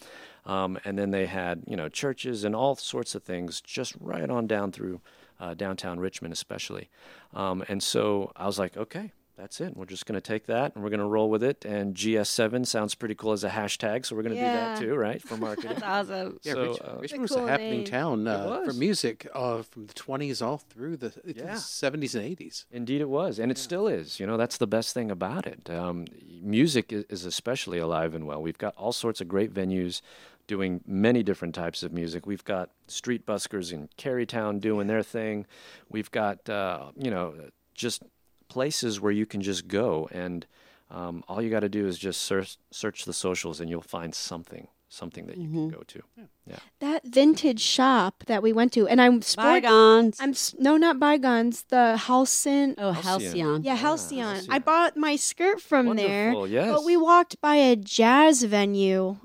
[0.46, 4.30] Um, and then they had, you know, churches and all sorts of things just right
[4.30, 5.02] on down through
[5.40, 6.90] uh, downtown Richmond, especially.
[7.34, 9.12] Um, and so I was like, okay,
[9.42, 9.76] that's it.
[9.76, 11.66] We're just going to take that and we're going to roll with it.
[11.66, 14.76] And GS7 sounds pretty cool as a hashtag, so we're going to Yeah.
[14.76, 15.72] do that too, right, for marketing.
[15.72, 16.40] That's awesome.
[16.44, 17.86] Yeah, So, Rich- uh, Richmond was cool a happening name.
[17.86, 18.78] town uh, for was.
[18.80, 21.54] music uh, from the 20s all through the, the Yeah.
[21.56, 22.66] 70s and 80s.
[22.72, 24.20] Indeed, it was, and it still is.
[24.20, 25.70] You know, that's the best thing about it.
[25.70, 26.06] Um,
[26.42, 28.42] music is, is especially alive and well.
[28.42, 30.02] We've got all sorts of great venues
[30.48, 32.26] doing many different types of music.
[32.28, 35.46] We've got street buskers in Carytown doing their thing.
[35.90, 37.34] We've got, uh, you know,
[37.74, 38.04] just
[38.52, 40.46] places where you can just go, and
[40.90, 44.14] um, all you got to do is just search search the socials, and you'll find
[44.14, 46.02] something, something that you can go to.
[46.46, 46.58] Yeah.
[46.80, 50.18] That vintage shop that we went to, and I'm sport- Bygones.
[50.20, 51.64] I'm no, not bygones.
[51.70, 52.76] The Halcyon.
[52.78, 53.22] oh, Halcyon.
[53.22, 53.64] Halcyon.
[53.64, 54.46] Yeah, Ah, Halcyon.
[54.50, 56.34] I bought my skirt from there.
[56.46, 56.70] Yes.
[56.74, 59.16] But we walked by a jazz venue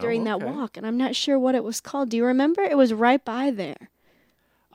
[0.00, 2.08] during Oh, that walk, and I'm not sure what it was called.
[2.10, 2.62] Do you remember?
[2.62, 3.90] It was right by there.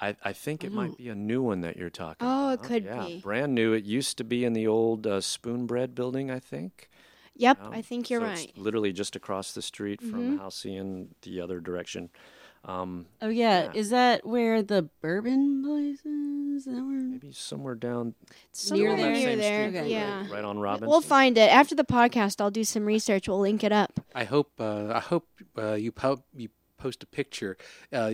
[0.01, 2.47] I, I think it might be a new one that you're talking about.
[2.47, 2.65] Oh, it about.
[2.67, 3.19] could yeah, be.
[3.21, 3.73] Brand new.
[3.73, 6.89] It used to be in the old uh, Spoon Bread building, I think.
[7.35, 8.38] Yep, Um, I think you're so right.
[8.38, 8.49] Mm-hmm.
[8.49, 12.09] It's literally just across the street from Halcyon, the other direction.
[12.65, 13.63] Um, Oh yeah.
[13.65, 13.71] Yeah.
[13.79, 16.57] is that where the bourbon place is?
[16.59, 16.99] Is that where?
[16.99, 18.15] maybe somewhere down
[18.51, 19.12] Somewhere there?
[19.13, 19.67] near Same there.
[19.69, 19.91] street, Okay.
[19.91, 20.25] Yeah.
[20.29, 20.89] right on Robinson.
[20.89, 22.41] We'll find it after the podcast.
[22.41, 23.29] I'll do some research.
[23.29, 24.01] We'll link it up.
[24.13, 25.25] I hope uh, I hope
[25.57, 27.55] uh, you po- you post a picture
[27.93, 28.12] uh,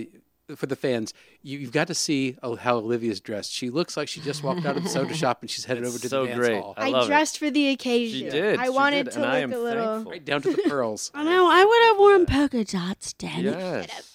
[0.55, 1.13] for the fans.
[1.41, 3.51] You, you've got to see oh, how Olivia's dressed.
[3.51, 5.89] She looks like she just walked out of the soda shop and she's headed It's
[5.93, 6.61] over to so the dance great.
[6.61, 7.07] hall, I I, love it.
[7.07, 8.19] dressed for the occasion.
[8.19, 8.59] She did.
[8.59, 10.03] I she wanted did, to and look I am a little.
[10.03, 11.11] right down to the pearls.
[11.13, 11.49] I know.
[11.49, 13.43] I would have worn polka dots, Danny.
[13.43, 14.14] Yes.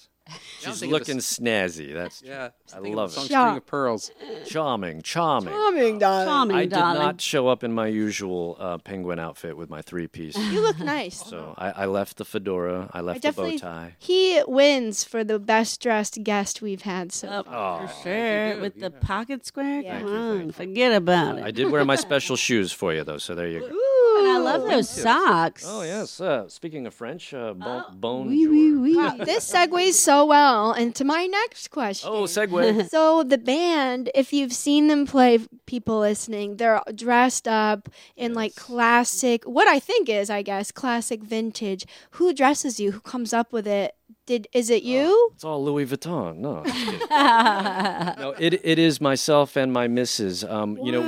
[0.67, 1.95] I'm She's looking this- snazzy.
[1.95, 3.15] That's Yeah, I thinking love it.
[3.15, 3.47] song Shop.
[3.49, 4.11] String of Pearls.
[4.47, 5.53] charming, charming.
[5.53, 6.27] Charming, darling.
[6.27, 7.01] Charming, I did darling.
[7.03, 10.37] not show up in my usual uh, penguin outfit with my three piece.
[10.37, 11.25] You look nice.
[11.25, 13.97] So I, I left the fedora, I I left the bow tie.
[13.99, 17.89] He wins for the best dressed guest we've had so Oh, far.
[17.89, 18.55] for sure.
[18.57, 19.81] do, With the pocket square.
[19.81, 20.01] Yeah.
[20.01, 21.45] Come Thank you, on, thank forget about it.
[21.45, 23.67] I did wear my special shoes for you, though, so there you go.
[23.67, 23.75] And
[24.27, 25.65] I love those socks.
[25.67, 26.21] Oh, yes.
[26.21, 28.97] Uh, speaking of French, uh, bon, bon Oui, oui, oui.
[28.97, 32.11] Wow, this segues so well into my next question.
[32.13, 32.89] Oh, segue.
[32.91, 38.55] So the band, if you've seen them play, people listening, they're dressed up in like
[38.57, 41.85] classic, what I think is, I guess, classic vintage.
[42.13, 42.93] Who dresses you?
[42.93, 43.95] Who comes up with it?
[44.27, 45.31] Did is it you?
[45.35, 46.37] It's all Louis Vuitton.
[46.37, 46.63] No,
[48.23, 50.45] no, it it is myself and my missus.
[50.45, 51.03] Um, You know,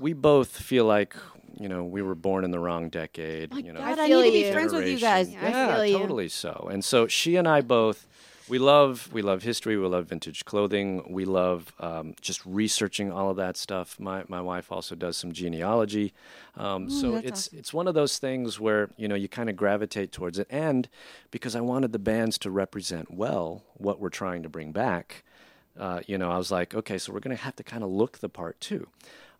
[0.00, 1.14] we we both feel like
[1.58, 3.52] you know we were born in the wrong decade.
[3.52, 5.28] My you know, God, I I, need to be friends with you guys.
[5.28, 5.98] I Yeah, feel you.
[5.98, 6.68] totally so.
[6.70, 8.06] And so she and I both,
[8.48, 9.76] we love we love history.
[9.76, 11.12] We love vintage clothing.
[11.12, 13.98] We love um, just researching all of that stuff.
[14.00, 16.14] My my wife also does some genealogy.
[16.56, 17.58] Um, so it's awesome.
[17.58, 20.46] it's one of those things where you know you kind of gravitate towards it.
[20.50, 20.88] And
[21.30, 25.24] because I wanted the bands to represent well what we're trying to bring back.
[25.78, 27.90] Uh, you know, I was like, okay, so we're going to have to kind of
[27.90, 28.88] look the part too.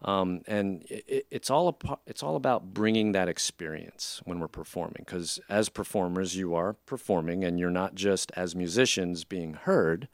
[0.03, 4.49] Um, and it, it, it's all a, it's all about bringing that experience when we're
[4.49, 5.03] performing.
[5.05, 10.09] Because as performers, you are performing, and you're not just as musicians being heard;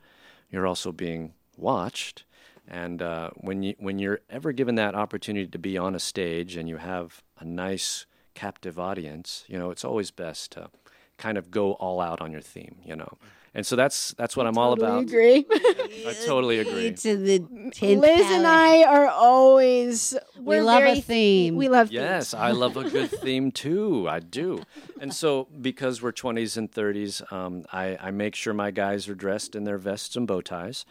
[0.51, 2.25] you're also being watched.
[2.67, 6.57] And uh, when you when you're ever given that opportunity to be on a stage
[6.57, 10.71] and you have a nice captive audience, you know, it's always best to
[11.19, 12.77] kind of go all out on your theme.
[12.83, 13.19] You know,
[13.55, 15.03] and so that's that's what I'm all about.
[15.03, 15.47] agree.
[15.51, 16.93] I totally agree.
[16.93, 17.39] To the
[17.73, 18.47] tenth Liz and.
[18.47, 21.57] I are always We we're love a very theme.
[21.57, 22.43] We love Yes, themes.
[22.43, 24.09] I love a good theme too.
[24.09, 24.63] I do.
[25.01, 29.15] And so, because we're 20s and 30s, um, I, I make sure my guys are
[29.15, 30.85] dressed in their vests and bow ties.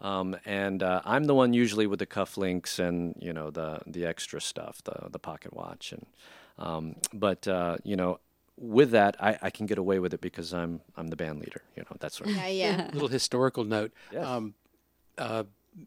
[0.00, 4.04] Um, and uh, I'm the one usually with the cufflinks and you know the the
[4.04, 6.06] extra stuff, the the pocket watch, and
[6.58, 8.18] um, but uh, you know
[8.58, 11.62] with that I, I can get away with it because I'm I'm the band leader.
[11.76, 12.36] You know that sort of.
[12.36, 12.90] Yeah, yeah.
[12.92, 13.92] little historical note.
[14.12, 14.26] Yes.
[14.26, 14.54] Um,
[15.18, 15.44] uh,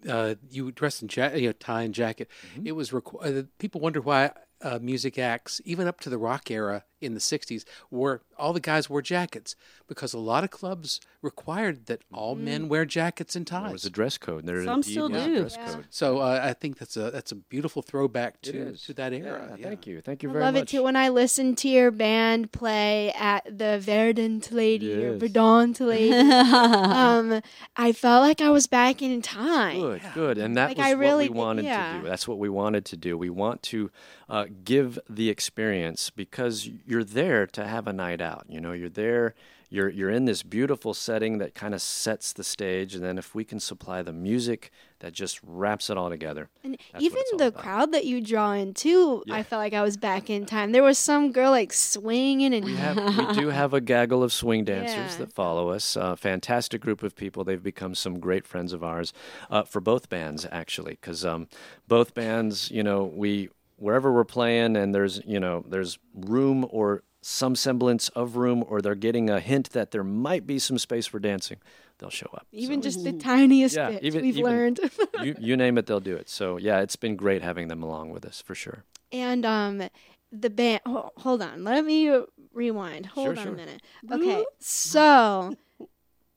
[0.08, 2.30] uh, you dress in ja- you know, tie and jacket.
[2.54, 2.68] Mm-hmm.
[2.68, 6.52] It was requ- uh, people wonder why uh, music acts, even up to the rock
[6.52, 9.56] era in the '60s, wore all the guys wore jackets
[9.88, 13.64] because a lot of clubs required that all men wear jackets and ties.
[13.64, 14.46] There was a dress code.
[14.46, 15.40] There Some still do.
[15.42, 15.74] dress Yeah.
[15.74, 15.86] code.
[15.90, 19.56] so uh, I think that's a that's a beautiful throwback to to that era.
[19.58, 20.02] Yeah, Thank you.
[20.02, 20.54] Thank you I very much.
[20.54, 24.94] I love it too when I listen to your band play at the Verdant Lady
[25.06, 26.14] or Verdant Lady.
[26.14, 27.42] um,
[27.76, 29.80] I felt like I was back in time.
[29.80, 31.94] Good, good, and that Like, was I really what we did- wanted yeah.
[31.94, 32.08] to do.
[32.08, 33.18] That's what we wanted to do.
[33.18, 33.92] We want to
[34.30, 38.46] uh, give the experience because you're there to have a night out.
[38.50, 39.36] You know, you're there.
[39.72, 43.36] You're you're in this beautiful setting that kind of sets the stage, and then if
[43.36, 46.50] we can supply the music that just wraps it all together.
[46.64, 47.62] And even the about.
[47.62, 50.72] crowd that you draw in too, I felt like I was back in time.
[50.72, 54.34] There was some girl like swinging and We have we do have a gaggle of
[54.34, 55.18] swing dancers Yeah.
[55.20, 55.96] that follow us.
[55.96, 57.44] Uh, fantastic group of people.
[57.44, 59.14] They've become some great friends of ours
[59.52, 61.48] uh, for both bands actually, because um,
[61.88, 63.50] both bands, you know, we
[63.80, 68.82] wherever we're playing and there's you know there's room or some semblance of room or
[68.82, 71.58] they're getting a hint that there might be some space for dancing,
[71.98, 72.48] they'll show up.
[72.54, 74.80] even So, just the tiniest Yeah, bit even- we've even- learned.
[75.24, 76.30] you you name it, they'll do it.
[76.30, 78.84] So yeah, it's been great having them along with us for sure.
[79.12, 79.84] and um,
[80.32, 80.82] the band.
[80.86, 82.10] ho- hold on, let me
[82.54, 83.08] rewind.
[83.08, 83.54] Hold on sure.
[83.54, 83.82] a minute.
[84.12, 85.56] Okay, so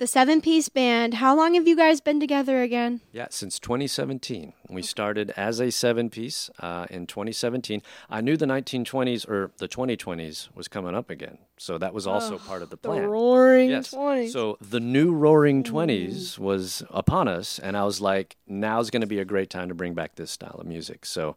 [0.02, 1.14] the seven-piece band.
[1.14, 3.02] How long have you guys been together again?
[3.12, 4.52] Yeah, since 2017.
[4.68, 7.80] We started as a seven piece uh, in 2017.
[8.10, 11.38] I knew the 1920s or the 2020s was coming up again.
[11.56, 13.02] So that was also part of the plan.
[13.02, 13.08] The.
[13.08, 13.92] Roaring Yes.
[13.92, 14.32] Twenties.
[14.32, 19.06] So the new Roaring Twenties was upon us, and I was like, now's going to
[19.06, 21.06] be a great time to bring back this style of music.
[21.06, 21.36] So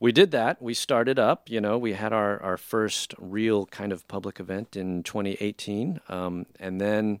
[0.00, 0.60] we did that.
[0.60, 1.48] We started up.
[1.48, 6.44] You know, we had our, our first real kind of public event in 2018, um,
[6.60, 7.20] and then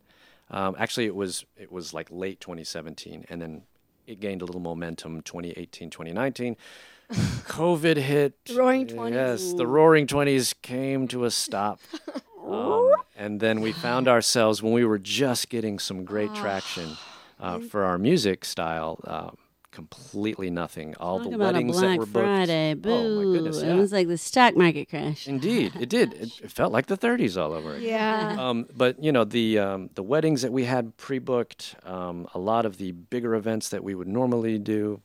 [0.52, 3.62] um, actually it was it was like late 2017, and then
[4.06, 6.56] it gained a little momentum 2018, 2019.
[7.12, 8.34] COVID hit.
[8.54, 9.12] Roaring 20s.
[9.12, 11.80] Yes, the Roaring Twenties came to a stop.
[12.44, 16.96] Um, and then we found ourselves when we were just getting some great traction
[17.38, 18.98] uh, for our music style.
[19.04, 19.36] Um,
[19.72, 20.94] completely nothing.
[21.00, 22.24] All Talk the about a weddings that were booked.
[22.24, 22.74] Friday.
[22.74, 22.90] Boo.
[22.90, 23.60] Oh my goodness!
[23.62, 23.74] It Yeah.
[23.74, 25.26] was like the stock market crash.
[25.26, 26.12] Indeed, it did.
[26.14, 27.88] It, it felt like the 30s all over again.
[27.88, 28.36] yeah.
[28.38, 32.64] Um, but you know the um, the weddings that we had pre-booked, um, a lot
[32.66, 35.00] of the bigger events that we would normally do,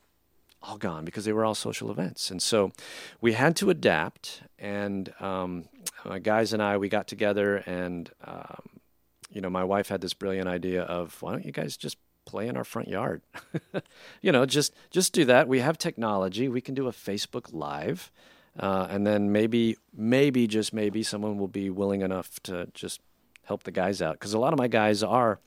[0.61, 2.71] all gone because they were all social events, and so
[3.21, 4.41] we had to adapt.
[4.59, 5.65] And um,
[6.05, 8.61] my guys and I, we got together, and um,
[9.31, 12.47] you know, my wife had this brilliant idea of why don't you guys just play
[12.47, 13.21] in our front yard?
[14.21, 15.47] you know, just just do that.
[15.47, 16.47] We have technology.
[16.47, 18.11] We can do a Facebook Live.
[18.59, 22.99] Uh, and then maybe, maybe just maybe, someone will be willing enough to just
[23.43, 25.39] help the guys out because a lot of my guys are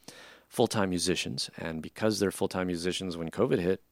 [0.48, 3.82] full-time musicians, and because they're full-time musicians, when COVID hit,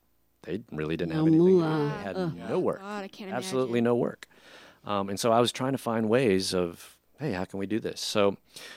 [0.42, 1.38] they really didn't have anything.
[1.38, 1.92] moolah.
[1.96, 2.36] They had Ugh.
[2.48, 3.84] no work, God, I can't absolutely imagine.
[3.84, 4.26] no work.
[4.84, 7.80] Um, and so I was trying to find ways of, hey, how can we do
[7.80, 8.00] this?
[8.00, 8.36] So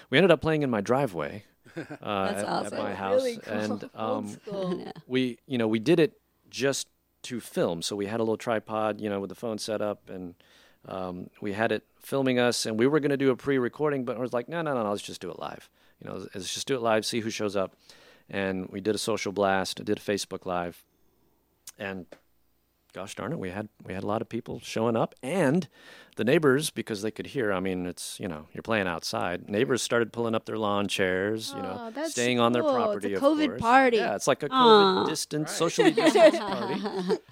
[0.10, 1.46] we ended up playing in my driveway
[1.78, 1.84] uh,
[2.32, 2.74] That's at, awesome.
[2.78, 3.54] at my house, Really cool.
[3.54, 4.92] and um, school.
[5.08, 6.88] we you know we did it just
[7.24, 10.10] to film so we had a little tripod you know with the phone set up
[10.10, 10.36] and
[10.88, 14.18] um, we had it filming us and we were going to do a pre-recording but
[14.18, 15.70] I was like no no no no let's just do it live
[16.04, 17.76] you know let's just do it live see who shows up
[18.30, 20.84] and we did a social blast did a facebook live
[21.78, 22.06] and
[22.94, 25.68] gosh darn it we had we had a lot of people showing up and
[26.18, 29.82] the neighbors because they could hear i mean it's you know you're playing outside neighbors
[29.82, 32.72] started pulling up their lawn chairs you know Oh, that's staying on their cool.
[32.72, 33.62] It's a property of COVID course.
[33.62, 33.98] party.
[33.98, 35.04] yeah it's like a Aw.
[35.06, 36.82] covid distance socially distanced party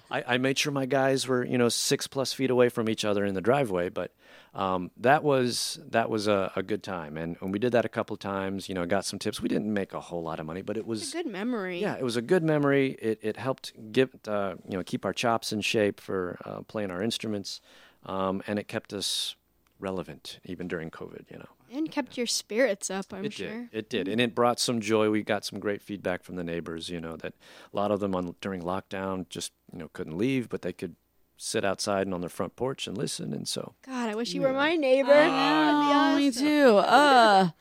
[0.10, 3.04] I, I made sure my guys were you know six plus feet away from each
[3.04, 4.12] other in the driveway but
[4.54, 7.88] um, that was that was a, a good time and, and we did that a
[7.88, 10.46] couple of times you know got some tips we didn't make a whole lot of
[10.46, 11.80] money but it was good memory.
[11.80, 12.96] yeah, it was a good memory.
[13.00, 16.90] It it helped give uh, you know keep our chops in shape for uh, playing
[16.90, 17.60] our instruments,
[18.06, 19.36] um, and it kept us
[19.78, 21.30] relevant even during COVID.
[21.30, 23.48] You know, And kept your spirits up, I'm it sure.
[23.48, 23.68] did.
[23.72, 25.10] It did, and it brought some joy.
[25.10, 26.88] We got some great feedback from the neighbors.
[26.88, 27.34] You know that
[27.72, 30.96] a lot of them on during lockdown just you know couldn't leave, but they could
[31.40, 33.32] sit outside and on their front porch and listen.
[33.32, 35.12] And so God, I wish you were my neighbor.
[35.12, 36.76] Oh, me too.
[36.78, 37.50] Uh.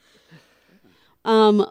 [1.26, 1.70] Um.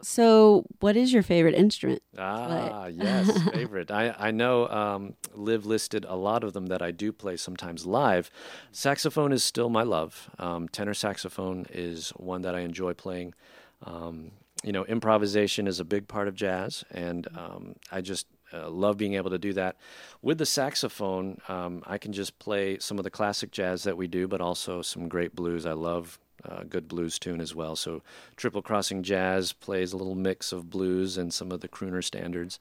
[0.00, 2.02] So, what is your favorite instrument?
[2.16, 3.90] Ah, yes, favorite.
[3.90, 7.84] I, I know um, Liv listed a lot of them that I do play sometimes
[7.84, 8.30] live.
[8.70, 10.30] Saxophone is still my love.
[10.38, 13.34] Um, tenor saxophone is one that I enjoy playing.
[13.82, 14.30] Um,
[14.62, 18.26] you know, improvisation is a big part of jazz, and um, I just
[18.56, 19.76] uh, love being able to do that.
[20.22, 24.06] With the saxophone, um, I can just play some of the classic jazz that we
[24.06, 25.66] do, but also some great blues.
[25.66, 27.76] I love a good blues tune as well.
[27.76, 28.02] So
[28.36, 32.58] Triple Crossing Jazz plays a little mix of blues and some of the crooner standards,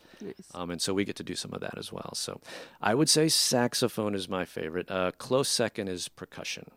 [0.53, 2.11] um, and so we get to do some of that as well.
[2.13, 2.41] So
[2.81, 4.89] I would say saxophone is my favorite.
[4.89, 6.71] Uh, close second is percussion.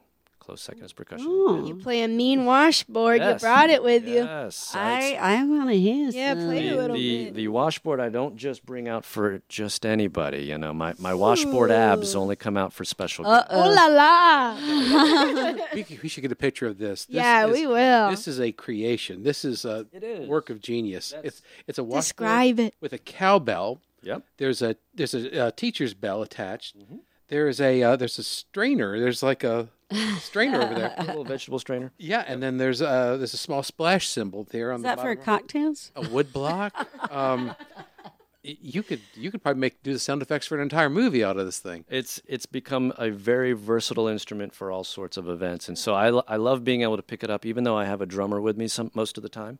[0.48, 1.26] Close second is percussion.
[1.66, 3.18] You play a mean washboard.
[3.18, 3.42] Yes.
[3.42, 4.24] You brought it with you.
[4.24, 6.08] Yes, I I want to hear.
[6.08, 6.46] Yeah, some.
[6.46, 7.34] play a the, little the, bit.
[7.34, 10.44] the washboard I don't just bring out for just anybody.
[10.44, 13.26] You know, my, my washboard abs only come out for special.
[13.26, 13.52] Uh guests.
[13.52, 15.54] Oh la la!
[15.74, 17.04] We, we should get a picture of this.
[17.04, 18.08] This yeah, is- we will.
[18.08, 19.24] This is a creation.
[19.24, 20.26] This is a It is.
[20.30, 21.12] work of genius.
[21.22, 22.74] It's it's a washboard Describe it.
[22.80, 23.82] with a cowbell.
[24.00, 24.22] Yep.
[24.38, 26.78] There's a there's a, uh teacher's bell attached.
[26.78, 26.96] Mm-hmm.
[27.28, 28.98] There's a uh, there's a strainer.
[28.98, 29.68] There's like a
[30.20, 30.94] strainer over there.
[30.98, 31.92] A little vegetable strainer.
[31.98, 35.00] Yeah, and then there's a there's a small splash cymbal there on Is the that
[35.00, 35.24] for bottom.
[35.24, 35.92] cocktails?
[35.96, 36.88] a wood block.
[37.12, 37.54] um, y-
[38.42, 41.36] you could you could probably make do the sound effects for an entire movie out
[41.36, 41.84] of this thing.
[41.88, 46.10] It's it's become a very versatile instrument for all sorts of events, and so I,
[46.10, 48.40] lo- I love being able to pick it up, even though I have a drummer
[48.40, 49.58] with me some most of the time.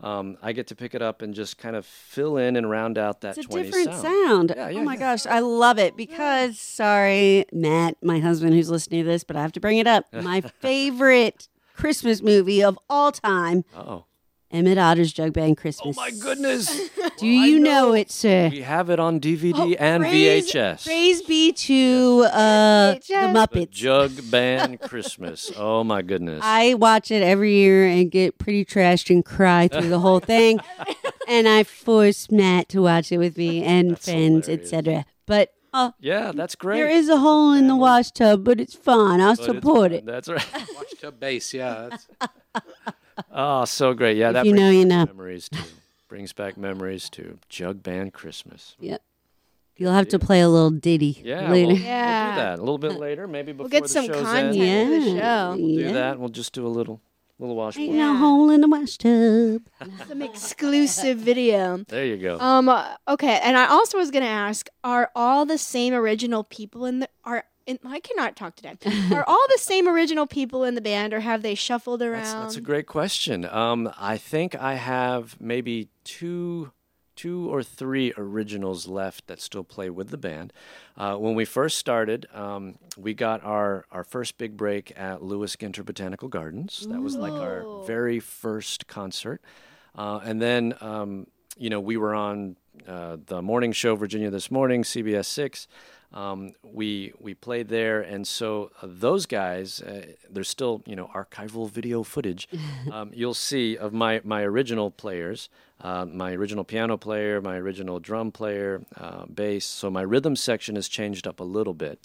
[0.00, 2.98] Um, I get to pick it up and just kind of fill in and round
[2.98, 4.02] out that It's a 20 different sound.
[4.02, 4.52] sound.
[4.56, 4.98] Yeah, yeah, oh my yeah.
[5.00, 9.42] gosh, I love it because sorry, Matt, my husband who's listening to this, but I
[9.42, 10.04] have to bring it up.
[10.12, 14.04] My favorite Christmas movie of all time, Oh,
[14.50, 15.96] Emmett Otter's Jug Band Christmas.
[15.98, 16.88] oh my goodness!
[17.18, 17.92] Do you know.
[17.92, 18.48] it, sir?
[18.50, 20.84] we have it on DVD Oh, and praise- VHS.
[20.86, 23.06] Praise be to uh, the VHS.
[23.06, 23.70] The Muppets.
[23.70, 25.52] Jug Band Christmas.
[25.56, 26.40] Oh my goodness!
[26.42, 30.60] I watch it every year and get pretty trashed and cry through the whole thing.
[31.28, 35.04] and I force Matt to watch it with me and That's friends, etc.
[35.26, 36.76] But uh, yeah, that's great.
[36.78, 39.20] there is a hole in the washtub, but it's fine.
[39.20, 40.06] I'll But support it.
[40.06, 40.46] That's right.
[40.74, 41.90] Watch tub bass, yeah.
[43.18, 44.16] That's, Oh, so great.
[44.16, 45.04] Yeah, If that you brings know, you back know.
[45.14, 45.58] memories too.
[46.08, 48.76] brings back memories to Jug Band Christmas.
[48.80, 49.02] Yep.
[49.76, 51.68] You'll have to play a little ditty Yeah, later.
[51.68, 52.30] We'll, we'll Yeah.
[52.34, 54.56] do that a little bit later, maybe before We'll get the some show's content.
[54.56, 54.58] end.
[54.60, 54.84] yeah.
[54.84, 55.56] for the show.
[55.62, 56.18] We'll do that.
[56.18, 57.00] We'll just do a little
[57.40, 57.86] little washboard.
[57.90, 59.62] Ain't no hole in the wash tub.
[60.08, 61.84] Some exclusive video.
[61.86, 62.38] There you go.
[62.40, 62.68] Um.
[62.68, 63.38] uh, Okay.
[63.44, 67.44] And I also was gonna ask: Are all the same original people in the are?
[67.68, 68.78] In, I cannot talk today.
[69.12, 72.22] Are all the same original people in the band, or have they shuffled around?
[72.22, 73.44] That's, that's a great question.
[73.44, 76.72] Um, I think I have maybe two,
[77.14, 80.54] two or three originals left that still play with the band.
[80.96, 85.54] Uh, when we first started, um, we got our, our first big break at Lewis
[85.54, 86.86] Ginter Botanical Gardens.
[86.88, 89.42] That was like our very first concert,
[89.94, 91.26] uh, and then um,
[91.58, 95.68] you know we were on uh, the morning show Virginia This Morning, CBS Six.
[96.12, 101.10] Um, we we played there, and so uh, those guys, uh, there's still you know
[101.14, 102.48] archival video footage.
[102.92, 105.50] um, you'll see of my my original players,
[105.82, 109.66] uh, my original piano player, my original drum player, uh, bass.
[109.66, 112.00] So my rhythm section has changed up a little bit,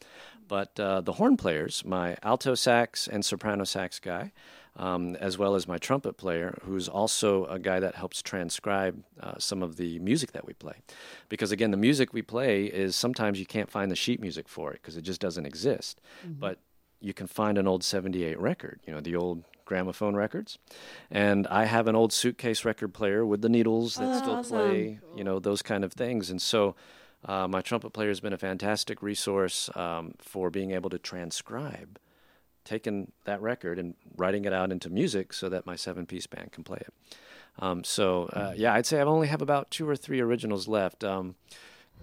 [0.49, 4.33] but uh, the horn players, my alto sax and soprano sax guy.
[4.75, 9.35] Um, as well as my trumpet player, who's also a guy that helps transcribe uh,
[9.37, 10.77] some of the music that we play.
[11.29, 14.71] Because again, the music we play is sometimes you can't find the sheet music for
[14.71, 16.01] it because it just doesn't exist.
[16.39, 16.57] But
[16.99, 20.57] you can find an old 78 record, you know, the old gramophone records.
[21.11, 25.23] And I have an old suitcase record player with the needles that still play, you
[25.23, 26.29] know, those kind of things.
[26.29, 26.75] And so
[27.25, 31.99] uh, my trumpet player has been a fantastic resource um, for being able to transcribe
[32.63, 36.51] taking that record and writing it out into music so that my seven piece band
[36.51, 36.93] can play it.
[37.59, 41.03] Um, so, uh, yeah, I'd say I only have about two or three originals left.
[41.03, 41.35] Um,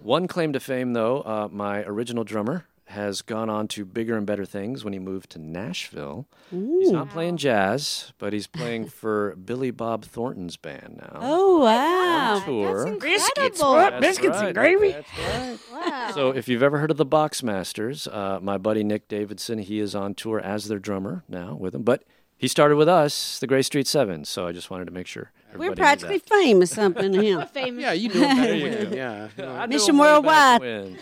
[0.01, 4.25] one claim to fame, though, uh, my original drummer has gone on to bigger and
[4.25, 6.27] better things when he moved to Nashville.
[6.49, 11.17] He's not playing jazz, but he's playing for Billy Bob Thornton's band now.
[11.21, 12.35] Oh wow!
[12.35, 12.87] on tour.
[12.87, 13.73] Incredible.
[13.73, 14.53] That's right.
[14.55, 15.59] That's right.
[15.71, 16.11] Wow.
[16.13, 19.95] So, if you've ever heard of the Boxmasters, uh, my buddy Nick Davidson, he is
[19.95, 21.83] on tour as their drummer now with them.
[21.83, 22.03] But
[22.37, 24.25] he started with us, the Grace Street Seven.
[24.25, 26.27] So I just wanted to make sure We're practically that.
[26.29, 27.45] famous up in here.
[27.47, 27.81] famous.
[27.81, 29.27] yeah, you knew him back There you Yeah.
[29.59, 30.97] I Mission him way back Worldwide.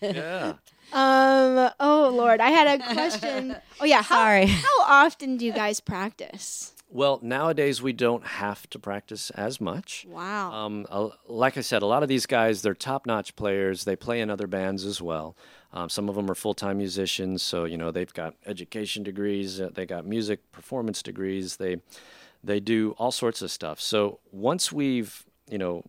[0.00, 0.54] Yeah.
[0.92, 1.68] Um.
[1.80, 3.56] Oh Lord, I had a question.
[3.80, 4.02] Oh yeah.
[4.02, 4.46] How, Sorry.
[4.46, 6.72] How often do you guys practice?
[6.88, 10.06] Well, nowadays we don't have to practice as much.
[10.08, 10.52] Wow.
[10.52, 13.82] Um, uh, like I said, a lot of these guys, they're top-notch players.
[13.84, 15.36] They play in other bands as well.
[15.72, 19.60] Um, some of them are full-time musicians, so you know they've got education degrees.
[19.60, 21.56] Uh, they got music performance degrees.
[21.56, 21.78] They
[22.44, 23.80] they do all sorts of stuff.
[23.80, 25.82] So once we've you know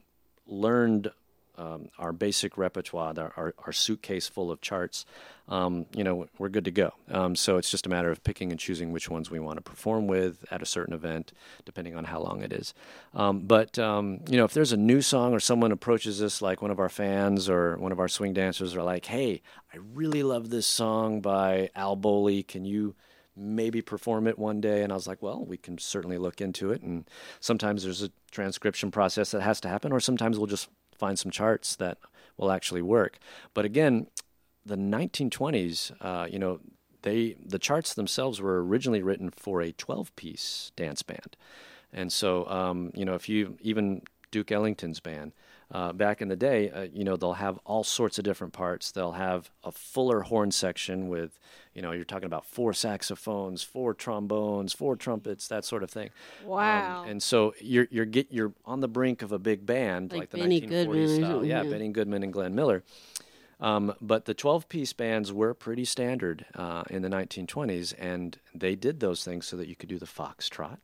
[0.48, 1.12] learned
[1.58, 5.06] um, our basic repertoire, our, our, our suitcase full of charts,
[5.50, 6.92] um, you know, we're good to go.
[7.10, 9.62] Um, so it's just a matter of picking and choosing which ones we want to
[9.62, 11.32] perform with at a certain event,
[11.66, 12.74] depending on how long it is.
[13.14, 16.62] Um, but, um, you know, if there's a new song or someone approaches us, like
[16.62, 19.42] one of our fans or one of our swing dancers, are like, hey,
[19.74, 22.44] I really love this song by Al Bowley.
[22.44, 22.96] Can you
[23.38, 24.82] maybe perform it one day.
[24.82, 26.82] And I was like, well, we can certainly look into it.
[26.82, 27.08] And
[27.40, 31.32] sometimes there's a transcription process that has to happen, or sometimes we'll just find some
[31.32, 31.98] charts that
[32.38, 33.18] will actually work.
[33.54, 34.08] But again,
[34.66, 36.60] the 1920s, uh, you know,
[37.04, 41.38] they the charts themselves were originally written for a 12-piece dance band,
[41.94, 45.34] and so um, you know, if you even Duke Ellington's band.
[45.70, 48.92] Uh, back in the day, uh, you know, they'll have all sorts of different parts.
[48.92, 51.38] They'll have a fuller horn section with,
[51.74, 56.10] you know, you're talking about four saxophones, four trombones, four trumpets, that sort of thing.
[56.44, 57.04] Um, Wow.
[57.06, 60.30] and so you're you're get you're on the brink of a big band Like like,
[60.30, 61.46] the Benny 1940s Goodman style.
[61.46, 61.70] Yeah, yeah.
[61.70, 62.84] Benny Goodman and Glenn Miller.
[63.60, 68.76] Um, but the 12 piece bands were pretty standard uh, in the 1920s, and they
[68.76, 70.78] did those things so that you could do the foxtrot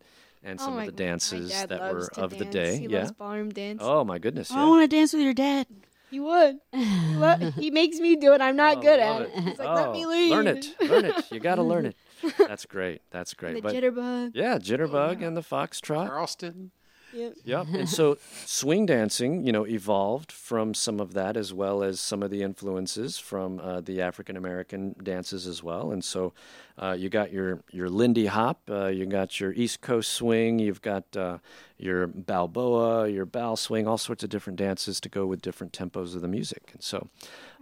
[0.43, 2.45] and Oh some my- of the my dances dad that loves were to of the
[2.45, 2.77] day.
[2.77, 2.99] He yeah.
[2.99, 3.81] loves ballroom dance.
[3.83, 4.49] Oh my goodness.
[4.51, 4.69] Oh, I Yeah.
[4.69, 5.67] want to dance with your dad.
[6.11, 6.57] He would.
[6.73, 8.41] He, lo- he makes me do it.
[8.41, 9.31] I'm not Oh, good at it.
[9.35, 9.43] it.
[9.43, 10.29] He's like, let me Oh, lead.
[10.31, 10.75] Learn it.
[10.81, 11.31] Learn it.
[11.31, 11.95] You got to learn it.
[12.37, 13.01] That's great.
[13.11, 13.55] That's great.
[13.55, 14.31] the but jitterbug.
[14.33, 16.07] yeah, jitterbug and the foxtrot.
[16.07, 16.71] Charleston.
[17.13, 17.67] Yep.
[17.73, 22.23] And so swing dancing, you know, evolved from some of that as well as some
[22.23, 25.91] of the influences from uh, the African American dances as well.
[25.91, 26.33] And so
[26.77, 30.81] uh, you got your your Lindy Hop, uh, you got your East Coast swing, you've
[30.81, 31.37] got uh,
[31.83, 36.15] your Balboa, your Bal swing, all sorts of different dances to go with different tempos
[36.15, 36.69] of the music.
[36.73, 37.09] And so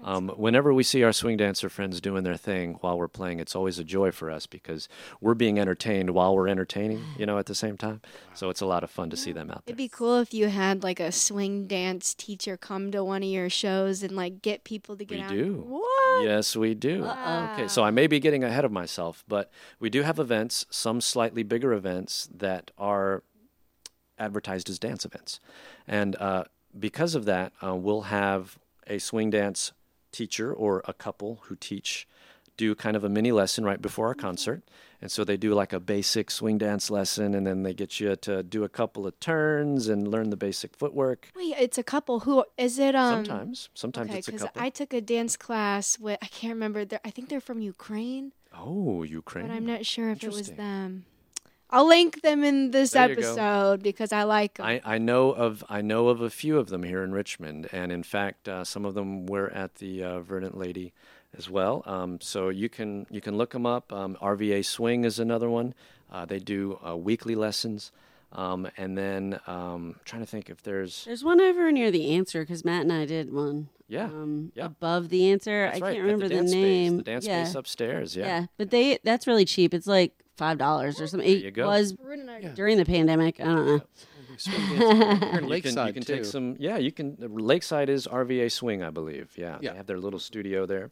[0.03, 3.55] um, whenever we see our swing dancer friends doing their thing while we're playing, it's
[3.55, 4.87] always a joy for us because
[5.19, 8.01] we're being entertained while we're entertaining, you know, at the same time.
[8.33, 9.73] So it's a lot of fun to see them out there.
[9.73, 13.29] It'd be cool if you had like a swing dance teacher come to one of
[13.29, 15.29] your shows and like get people to get We out.
[15.29, 15.65] do.
[15.67, 16.23] What?
[16.23, 17.05] Yes, we do.
[17.05, 21.01] Okay, so I may be getting ahead of myself, but we do have events, some
[21.01, 23.23] slightly bigger events that are
[24.21, 25.39] advertised as dance events.
[25.87, 26.43] And uh,
[26.77, 28.57] because of that, uh, we'll have
[28.87, 29.71] a swing dance
[30.11, 32.07] teacher or a couple who teach
[32.57, 34.61] do kind of a mini lesson right before our concert.
[35.01, 38.15] And so they do like a basic swing dance lesson, and then they get you
[38.17, 41.29] to do a couple of turns and learn the basic footwork.
[41.35, 42.19] Wait, it's a couple.
[42.19, 42.93] Who is it?
[42.93, 44.61] Um, Sometimes, sometimes Okay, it's a because couple.
[44.61, 46.85] I took a dance class with I can't remember.
[47.03, 49.47] I think they're from Ukraine, oh, Ukraine.
[49.47, 51.05] but I'm not sure if it was them.
[51.71, 54.65] I'll link them in this There episode because I like them.
[54.65, 57.91] I, I know of I know of a few of them here in Richmond, and
[57.91, 60.93] in fact, uh, some of them were at the uh, Verdant Lady
[61.37, 61.83] as well.
[61.85, 63.91] Um, so you can you can look them up.
[63.93, 65.73] Um, RVA Swing is another one.
[66.11, 67.93] Uh, they do uh, weekly lessons,
[68.33, 72.41] um, and then um, trying to think if there's There's one over near the answer
[72.41, 73.69] because Matt and I did one.
[73.91, 74.65] Yeah Um, yeah.
[74.65, 75.65] above the answer.
[75.65, 76.93] that's I right, can't at remember the, the, name.
[76.93, 77.43] Space, the dance yeah.
[77.43, 78.15] space upstairs.
[78.15, 78.25] Yeah.
[78.25, 79.73] yeah, but they that's really cheap.
[79.73, 81.29] It's like five dollars or something.
[81.29, 81.67] It you go.
[81.67, 81.93] was
[82.41, 82.49] Yeah.
[82.55, 83.39] during the pandemic.
[83.39, 83.81] I don't know.
[84.37, 84.79] Swing dancing.
[84.79, 86.15] Here in You can, Lakeside you can too.
[86.15, 86.55] take some.
[86.57, 87.17] Yeah, you can.
[87.19, 89.33] Lakeside is RVA Swing, I believe.
[89.35, 89.71] Yeah, Yeah.
[89.71, 90.89] they have their little studio there.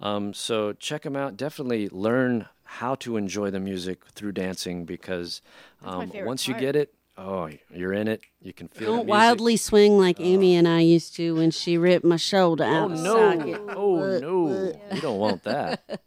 [0.00, 1.36] Um, so check them out.
[1.36, 5.42] Definitely learn how to enjoy the music through dancing because
[5.84, 6.62] um, favorite once you part.
[6.62, 8.22] get it, oh, you're in it.
[8.40, 11.76] You can feel the Don't wildly swing like Amy and I used to when she
[11.76, 12.88] ripped my shoulder Oh out.
[12.90, 13.14] the no!
[13.38, 13.60] socket.
[13.76, 14.72] Oh no!
[14.94, 16.00] You don't want that.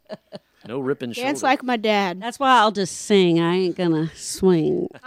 [0.66, 2.20] No ripping Dance like my dad.
[2.22, 3.40] That's why I'll just sing.
[3.40, 4.88] I ain't gonna swing.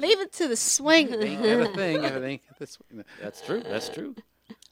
[0.00, 1.12] Leave it to the swing.
[1.12, 2.04] Ain't that a thing?
[2.04, 2.78] It ain't this-
[3.20, 3.60] That's true.
[3.62, 4.14] That's true.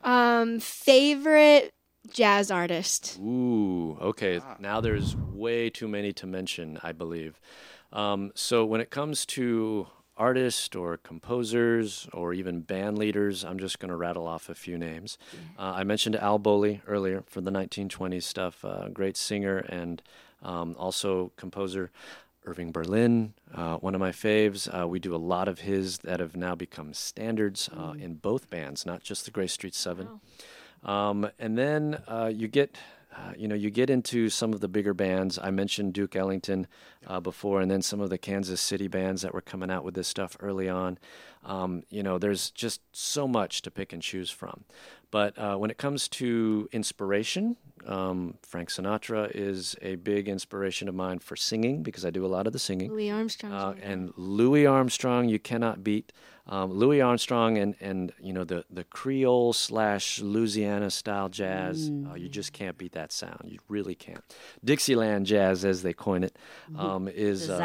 [0.03, 1.75] um, favorite
[2.13, 3.19] jazz artist.
[3.21, 4.41] Ooh, okay.
[4.61, 7.41] Now there's way too many to mention, I believe.
[7.93, 9.87] Um, so when it comes to
[10.17, 14.79] artists or composers or even band leaders, I'm just going to rattle off a few
[14.79, 15.19] names.
[15.59, 18.65] Uh, I mentioned Al Bowley earlier for the 1920s stuff.
[18.65, 20.03] Uh, great singer and
[20.43, 21.91] um, also composer.
[22.47, 24.69] Irving Berlin, uh, one of my faves.
[24.69, 28.51] Uh, we do a lot of his that have now become standards uh, in both
[28.51, 30.21] bands, not just the Grace Street Seven.
[30.83, 32.77] Um, and then uh, you get,
[33.17, 35.39] uh, you know, you get into some of the bigger bands.
[35.41, 36.67] I mentioned Duke Ellington
[37.07, 39.95] uh, before, and then some of the Kansas City bands that were coming out with
[39.95, 40.99] this stuff early on.
[41.45, 44.65] Um, you know, there's just so much to pick and choose from.
[45.11, 47.57] But uh, when it comes to inspiration,
[47.87, 52.29] um, Frank Sinatra is a big inspiration of mine for singing because I do a
[52.29, 52.91] lot of the singing.
[52.91, 53.53] Louis Armstrong.
[53.53, 56.13] Uh, and Louis Armstrong, you cannot beat.
[56.47, 62.15] Um, Louis Armstrong and, and you know the, the Creole slash Louisiana style jazz, uh,
[62.15, 63.41] you just can't beat that sound.
[63.45, 64.23] You really can't.
[64.63, 66.37] Dixieland jazz, as they coin it,
[66.77, 67.61] um, is The uh,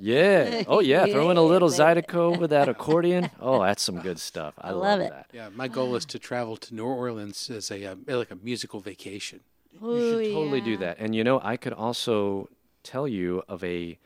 [0.00, 0.64] yeah.
[0.66, 1.94] Oh yeah, throw in a little Yeah.
[1.94, 3.30] Zydeco with that accordion.
[3.40, 4.54] Oh, that's some good stuff.
[4.60, 5.10] I, I love it.
[5.10, 5.26] that.
[5.32, 8.80] Yeah, my goal is to travel to New Orleans as a uh, like a musical
[8.80, 9.40] vacation.
[9.80, 10.96] You should totally do that.
[10.98, 12.48] And you know, I could also
[12.82, 13.96] tell you of a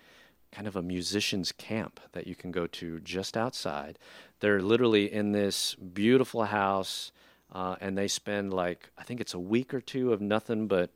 [0.53, 3.99] kind of a musician's camp that you can go to just outside.
[4.41, 7.11] They're literally in this beautiful house,
[7.53, 10.91] uh, and they spend like I think it's a week or two of nothing but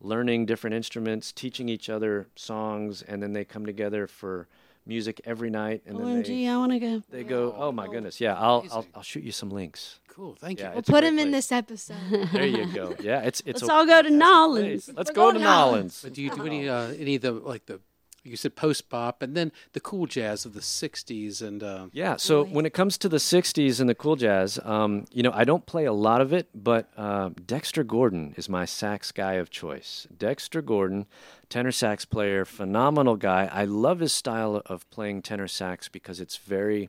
[0.00, 4.48] learning different instruments, teaching each other songs, and then they come together for
[4.84, 5.82] music every night.
[5.86, 7.02] And then OMG, they, I want to go.
[7.10, 10.00] they go, oh my goodness, yeah, I'll, I'll I'll shoot you some links.
[10.08, 10.34] Cool.
[10.38, 10.72] Thank Yeah, you.
[10.74, 11.96] We'll put great him in this episode.
[12.32, 12.94] There you go.
[13.00, 13.62] Yeah, it's it's.
[13.62, 14.90] Let's a all go to fantastic Nolans.
[14.94, 16.02] Let's We're go to to Nolans.
[16.02, 17.80] But do you do any uh, any of the like the
[18.24, 22.16] you said post bop and then the cool jazz of the '60s and uh, Yeah.
[22.16, 25.44] So when it comes to the '60s and the cool jazz, um, you know, I
[25.44, 29.50] don't play a lot of it, but uh, Dexter Gordon is my sax guy of
[29.50, 30.06] choice.
[30.16, 31.06] Dexter Gordon,
[31.48, 33.48] tenor sax player, phenomenal guy.
[33.52, 36.88] I love his style of playing tenor sax because it's very,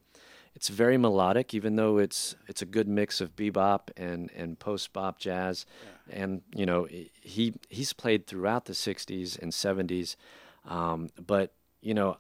[0.56, 4.94] it's very melodic, even though it's it's a good mix of bebop and and post
[4.94, 5.66] bop jazz,
[6.10, 6.88] and you know,
[7.22, 10.16] he he's played throughout the '60s and '70s,
[10.66, 12.18] um, but you know,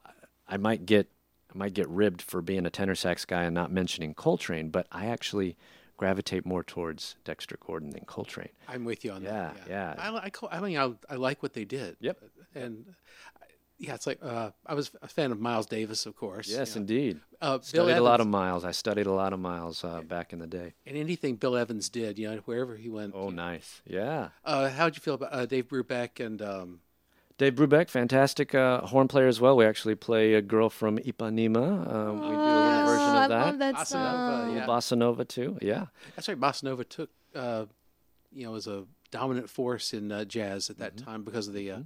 [0.47, 1.09] I might get
[1.53, 4.87] I might get ribbed for being a tenor sax guy and not mentioning Coltrane, but
[4.91, 5.55] I actually
[5.97, 8.49] gravitate more towards Dexter Gordon than Coltrane.
[8.67, 9.57] I'm with you on Yeah, that.
[9.69, 9.95] yeah.
[9.97, 10.09] I,
[10.51, 11.95] I, I mean, I, I like what they did.
[12.01, 12.17] Yep.
[12.55, 12.95] And
[13.77, 16.47] yeah, it's like uh, I was a fan of Miles Davis, of course.
[16.49, 16.81] Yes, you know.
[16.81, 17.19] indeed.
[17.41, 18.65] Uh, Studied a lot of miles.
[18.65, 20.73] I studied a lot of miles uh, back in the day.
[20.87, 23.13] and anything Bill Evans did, you know, wherever he went.
[23.15, 23.81] Oh, nice.
[23.85, 24.29] Yeah.
[24.43, 26.79] Uh, how'd you feel about uh, Dave Brubeck and um,
[27.37, 29.57] Dave Brubeck, fantastic uh, horn player as well.
[29.57, 31.91] We actually play a girl from Ipanema.
[31.91, 33.45] Um, we do a little version Oh, I of that.
[33.45, 34.03] love that Bossa song.
[34.03, 34.59] Nova, A yeah.
[34.59, 35.57] little bossa nova too.
[35.61, 35.85] Yeah.
[36.15, 36.39] That's right.
[36.39, 37.65] Bossa Nova took, uh,
[38.31, 40.83] you know, as a dominant force in uh, jazz at Mm-hmm.
[40.83, 41.79] that time because of the, uh,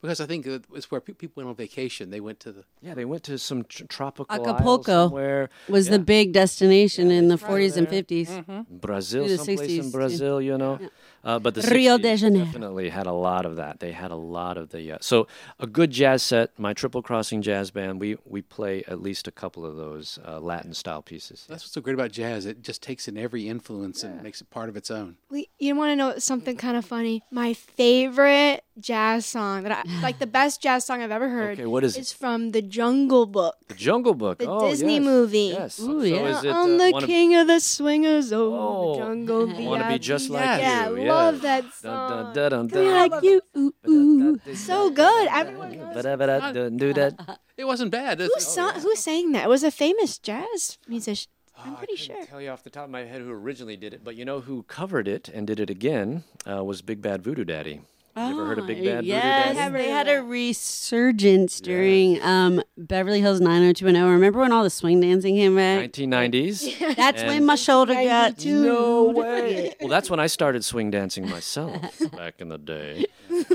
[0.00, 2.10] because I think it's where pe- people went on vacation.
[2.10, 2.64] They went to the.
[2.82, 5.50] Yeah, they went to some tr- tropical Acapulco somewhere.
[5.68, 5.92] Was Yeah.
[5.92, 8.66] the big destination in the 40s and 50s.
[8.68, 9.90] Brazil, the someplace 60s, in too.
[9.90, 10.78] Brazil, you know.
[11.22, 12.46] Uh, but the Rio 60s de Janeiro.
[12.46, 13.78] definitely had a lot of that.
[13.80, 14.92] They had a lot of the.
[14.92, 15.26] Uh, so
[15.58, 16.58] a good jazz set.
[16.58, 18.00] My Triple Crossing Jazz Band.
[18.00, 21.44] We we play at least a couple of those uh, Latin style pieces.
[21.48, 22.46] That's what's so great about jazz.
[22.46, 25.16] It just takes in every influence and makes it part of its own.
[25.30, 27.22] We- You want to know something kind of funny?
[27.30, 31.66] My favorite jazz song that I like, the best jazz song I've ever heard, Okay,
[31.66, 32.00] what is it?
[32.00, 33.56] It's from the Jungle Book.
[33.68, 34.38] The Jungle Book.
[34.38, 35.52] The oh, Disney yes, movie.
[35.54, 35.80] Yes.
[35.80, 36.38] Ooh, so yeah.
[36.38, 39.46] is it, I'm uh, the wanna, king of the swingers, oh, Oh, the jungle.
[39.46, 41.12] Wanna be just like yeah, you, I yeah.
[41.12, 42.34] love that song.
[42.34, 43.10] dun, dun, dun, Be dun.
[43.10, 43.40] like you.
[43.56, 44.54] Ooh, ooh.
[44.54, 45.28] So good.
[45.30, 45.94] Everyone knows.
[45.94, 47.38] Ba-da-ba-da, do that.
[47.56, 48.18] It wasn't bad.
[48.18, 49.44] Who, It's- sang, who sang that?
[49.44, 51.30] It was a famous jazz musician.
[51.62, 52.24] I'm pretty I sure.
[52.24, 54.40] tell you off the top of my head who originally did it, but you know
[54.40, 57.82] who covered it and did it again uh, was Big Bad Voodoo Daddy.
[58.16, 59.72] You ever heard of Big Bad Ah, yes, Voodoo Daddy?
[59.84, 64.10] they had a resurgence during um, Beverly Hills 90210.
[64.12, 65.90] Remember when all the swing dancing came back?
[65.92, 66.96] 1990s.
[66.96, 68.62] That's when my shoulder got 92.
[68.64, 69.74] No way.
[69.80, 71.80] Well, that's when I started swing dancing myself
[72.16, 73.06] back in the day.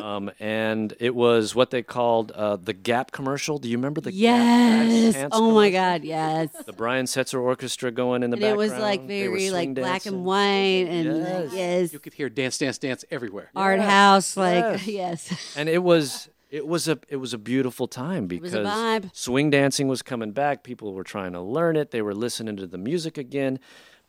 [0.01, 3.57] Um, and it was what they called uh, the Gap commercial.
[3.57, 5.13] Do you remember the Gap Yes.
[5.15, 5.69] pants Oh my?
[5.71, 6.03] God.
[6.03, 6.49] Yes.
[6.65, 9.63] The Brian Setzer Orchestra going in the And it was like They were very like
[9.65, 10.13] swing black dancing.
[10.15, 11.43] and white and Yes.
[11.49, 13.49] like, yes, You could hear dance, dance, dance everywhere.
[13.55, 15.29] art house like Yes.
[15.31, 15.53] yes.
[15.57, 19.09] and it was it was a it was a beautiful time was because a vibe.
[19.13, 20.63] swing dancing was coming back.
[20.63, 21.91] People were trying to learn it.
[21.91, 23.59] They were listening to the music again.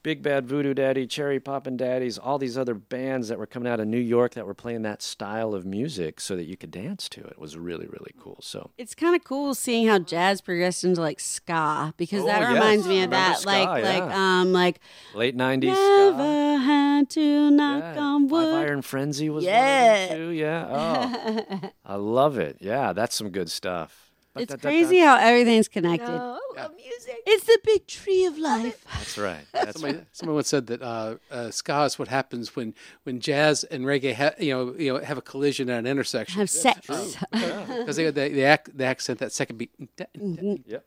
[0.07, 3.81] Big Bad Voodoo Daddy, Cherry Poppin' Daddies, all these other bands that were coming out
[3.81, 7.09] of New York that were playing that style of music so that you could dance
[7.09, 7.33] to it.
[7.33, 8.39] It was really really cool.
[8.41, 12.41] So It's kind of cool seeing how jazz progressed into like ska because Oh, that
[12.41, 12.53] yes.
[12.55, 14.79] reminds me of Remember that ska, like like um like
[15.17, 16.59] late '90s never ska.
[16.63, 18.01] had to knock Yeah.
[18.01, 18.55] on Five wood.
[18.55, 19.59] Iron Frenzy was Yeah.
[19.59, 20.31] one of them too.
[20.31, 21.57] Yeah.
[21.67, 22.59] Oh, I love it.
[22.61, 24.13] Yeah, that's some good stuff.
[24.37, 26.07] It's crazy how everything's connected.
[26.13, 27.17] No, I love music.
[27.27, 28.85] It's the big tree of life.
[28.93, 29.45] That's right.
[29.53, 33.65] That's Somebody, someone once said that uh, uh, ska is what happens when, when jazz
[33.65, 36.39] and reggae, ha- you know, you know, have a collision at an intersection.
[36.41, 36.87] Have sex.
[37.33, 39.71] because they, they, they, ac- they accent that second beat.
[39.99, 40.85] Yep.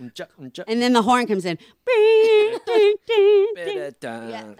[0.00, 0.64] Unja, unja.
[0.68, 1.58] And then the horn comes in.
[1.86, 3.94] Ding, ding, ding, ding.
[4.00, 4.54] Da-da-da.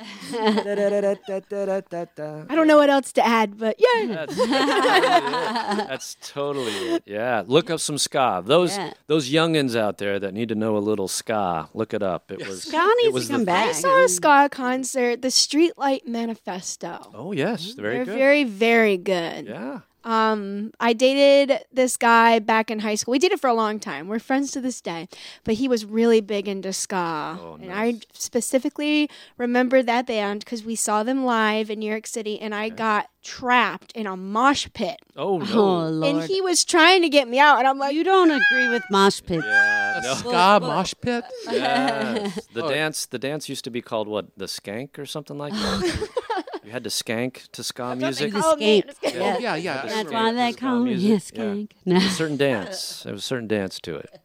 [2.48, 4.06] I don't know what else to add, but yeah.
[4.26, 5.88] That's, that's totally it.
[5.88, 7.02] That's totally it.
[7.06, 8.42] Yeah, look up some ska.
[8.44, 8.92] Those Yeah.
[9.06, 12.30] those youngins out there that need to know a little ska, look it up.
[12.30, 13.68] It was Ska it needs was to come the- back.
[13.68, 17.10] I saw a ska concert, the Streetlight Manifesto.
[17.14, 18.18] Oh yes, very They're good.
[18.18, 19.46] very, very good.
[19.46, 19.80] yeah.
[20.04, 23.12] Um, I dated this guy back in high school.
[23.12, 24.08] We dated for a long time.
[24.08, 25.08] We're friends to this day.
[25.44, 27.38] But he was really big into ska.
[27.40, 32.06] Oh, And I specifically remember that band because we saw them live in New York
[32.06, 34.96] City and I got trapped in a mosh pit.
[35.16, 35.46] Oh no.
[35.52, 36.16] Oh Lord!
[36.16, 37.58] And he was trying to get me out.
[37.58, 39.44] And I'm like, you don't agree with mosh pits.
[39.44, 40.00] yeah.
[40.02, 40.14] No.
[40.14, 41.24] ska mosh pit?
[41.50, 42.46] Yes.
[42.54, 42.68] The Oh.
[42.70, 44.26] dance the dance used to be called what?
[44.38, 46.08] The skank or something like that.
[46.68, 48.30] you had to skank to ska music.
[48.32, 48.82] The called me.
[48.82, 48.86] skank.
[48.86, 49.22] Just kidding.
[49.22, 49.74] Oh, yeah, yeah.
[49.82, 51.42] That's That's why they call me a music, yeah.
[51.44, 51.70] skank.
[51.86, 53.02] No, a certain dance.
[53.04, 54.20] There was a certain dance to it.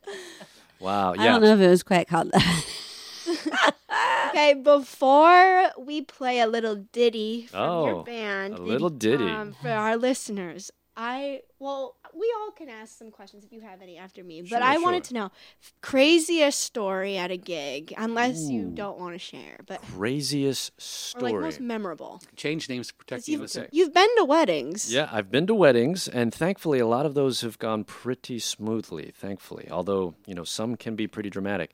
[0.82, 1.14] Wow.
[1.14, 1.22] Yeah.
[1.22, 2.66] I don't know if it was quite called that.
[4.30, 9.30] Okay, before we play a little ditty from Oh, your band, a little ditty.
[9.30, 13.82] um, for our listeners, I well, we all can ask some questions if you have
[13.82, 14.42] any after me.
[14.42, 15.32] But Sure, I wanted to know
[15.82, 21.36] craziest story at a gig, unless you don't want to share, but Craziest or like
[21.36, 22.22] most memorable.
[22.36, 23.70] Change names to protect the You've, innocent.
[23.72, 24.94] you've been to weddings.
[24.94, 29.12] Yeah, I've been to weddings, and thankfully, a lot of those have gone pretty smoothly.
[29.16, 31.72] Thankfully, although you know some can be pretty dramatic.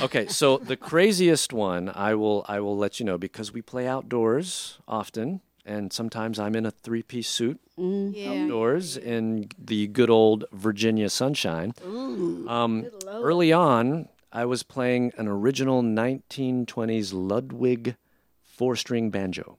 [0.00, 3.86] Okay, so the craziest one, I will I will let you know because we play
[3.86, 8.30] outdoors often, and sometimes I'm in a three piece suit Yeah.
[8.44, 11.74] outdoors in the good old Virginia sunshine.
[11.84, 17.96] Um, early on, I was playing an original 1920s Ludwig
[18.42, 19.58] four string banjo.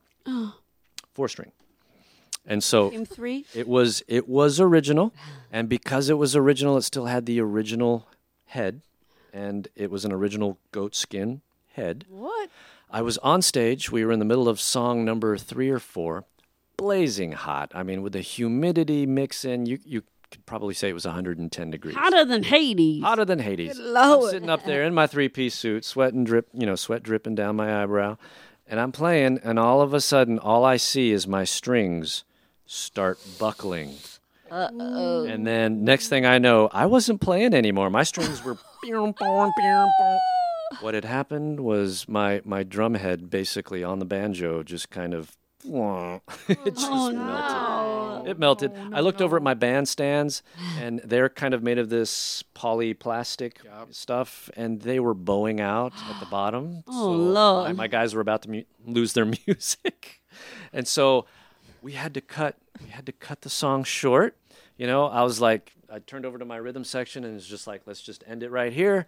[1.14, 1.52] Four string.
[2.46, 3.46] And so three.
[3.54, 5.14] it was it was original,
[5.52, 8.08] and because it was original, it still had the original
[8.46, 8.82] head,
[9.34, 11.42] and it was an original goat skin
[11.74, 12.06] head.
[12.10, 12.50] What?
[12.90, 13.92] I was on stage.
[13.92, 16.26] We were in the middle of song number three or four,
[16.78, 17.72] blazing hot.
[17.76, 21.72] I mean, with the humidity mix in, you you could probably say it was 110
[21.72, 21.96] degrees.
[21.96, 23.02] Hotter than Hades.
[23.02, 23.80] Hotter than Hades.
[23.80, 24.26] Lord.
[24.26, 27.36] I'm sitting up there in my three piece suit, sweating drip, you know, sweat dripping
[27.36, 28.18] down my eyebrow,
[28.68, 32.24] and I'm playing, and all of a sudden, all I see is my strings
[32.66, 33.96] start buckling.
[34.50, 35.26] Uh-oh.
[35.26, 37.90] And then next thing I know, I wasn't playing anymore.
[37.90, 38.58] My strings were.
[40.82, 45.36] what had happened was my my drum head, basically on the banjo, just kind of.
[45.68, 45.72] it
[46.76, 47.16] just Oh, melted.
[47.16, 48.24] no.
[48.28, 48.72] It melted.
[48.76, 50.42] Oh, I looked over at my bandstands,
[50.80, 53.54] and they're kind of made of this polyplastic
[53.92, 56.84] stuff, and they were bowing out at the bottom.
[56.88, 57.68] Oh, so Lord.
[57.70, 60.22] My, my guys were about to mu- lose their music,
[60.72, 61.26] and so
[61.82, 62.56] we had to cut.
[62.82, 64.38] We had to cut the song short.
[64.78, 67.66] You know, I was like, I turned over to my rhythm section, and it's just
[67.68, 69.08] like, let's just end it right here.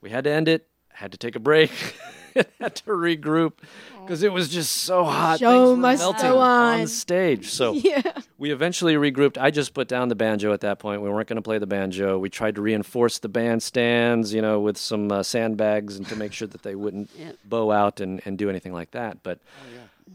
[0.00, 0.66] We had to end it.
[0.92, 1.70] Had to take a break.
[2.60, 3.52] had to regroup
[4.00, 5.38] because it was just so hot.
[5.40, 6.80] Show Things were melting go on.
[6.80, 7.50] on stage.
[7.50, 8.02] So Yeah.
[8.38, 9.38] we eventually regrouped.
[9.38, 11.02] I just put down the banjo at that point.
[11.02, 12.18] We weren't going to play the banjo.
[12.18, 16.32] We tried to reinforce the bandstands, you know, with some uh, sandbags and to make
[16.32, 17.36] sure that they wouldn't Yep.
[17.44, 19.22] bow out and, and do anything like that.
[19.22, 19.38] But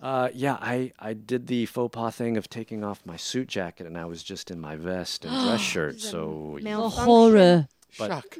[0.01, 3.85] uh, yeah, I, I did the faux pas thing of taking off my suit jacket
[3.87, 5.99] and I was just in my vest and dress shirt.
[6.01, 7.67] So The horror.
[7.97, 8.37] But- Shock.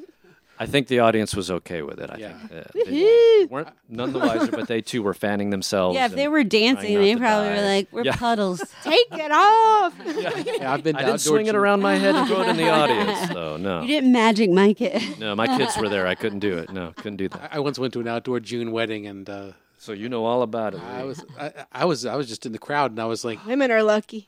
[0.59, 2.09] I think the audience was okay with it.
[2.11, 2.37] I Yeah.
[2.47, 2.51] think
[2.87, 5.95] uh, they weren't none the wiser, but they too were fanning themselves.
[5.95, 7.55] Yeah, if they were dancing, they probably die.
[7.55, 8.15] were like, "We're Yeah.
[8.15, 9.93] puddles." Take it off.
[10.53, 10.95] Yeah, I've been.
[10.95, 13.57] I didn't swing it around my head and throw it in the audience, though.
[13.57, 15.19] No, You didn't magic Mike it.
[15.19, 16.05] no, my kids were there.
[16.07, 16.71] I couldn't do it.
[16.71, 17.49] No, couldn't do that.
[17.51, 20.41] I I once went to an outdoor June wedding, and uh, So you know all
[20.43, 20.81] about it.
[20.81, 21.07] I Lee.
[21.07, 23.71] was I, I was I was just in the crowd, and I was like, Women
[23.71, 24.27] are lucky.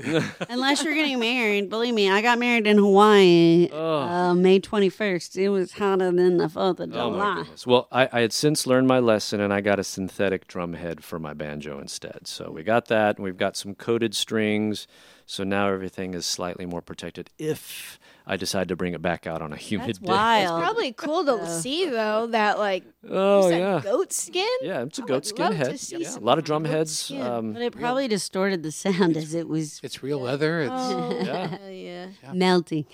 [0.48, 5.36] Unless you're getting married, believe me, I got married in Hawaii uh, May 21st.
[5.36, 7.34] It was hotter than the Fourth of Oh my July.
[7.42, 7.66] goodness.
[7.66, 11.04] Well, I, I had since learned my lesson, and I got a synthetic drum head
[11.04, 12.26] for my banjo instead.
[12.26, 14.86] So we got that, and we've got some coated strings.
[15.26, 17.30] So now everything is slightly more protected.
[17.38, 20.12] If I decided to bring it back out on a humid That's day.
[20.12, 20.62] wild.
[20.62, 24.48] Probably cool to see though that like Oh you said yeah, goat skin.
[24.62, 24.82] yeah.
[24.82, 25.80] It's a I goat skin love to head.
[25.80, 27.10] see Yeah, a lot of drum heads.
[27.10, 30.60] Um, But it probably distorted the sound as it was it's real leather.
[30.62, 31.56] It's Oh Yeah.
[31.70, 32.32] yeah.
[32.32, 32.84] melting.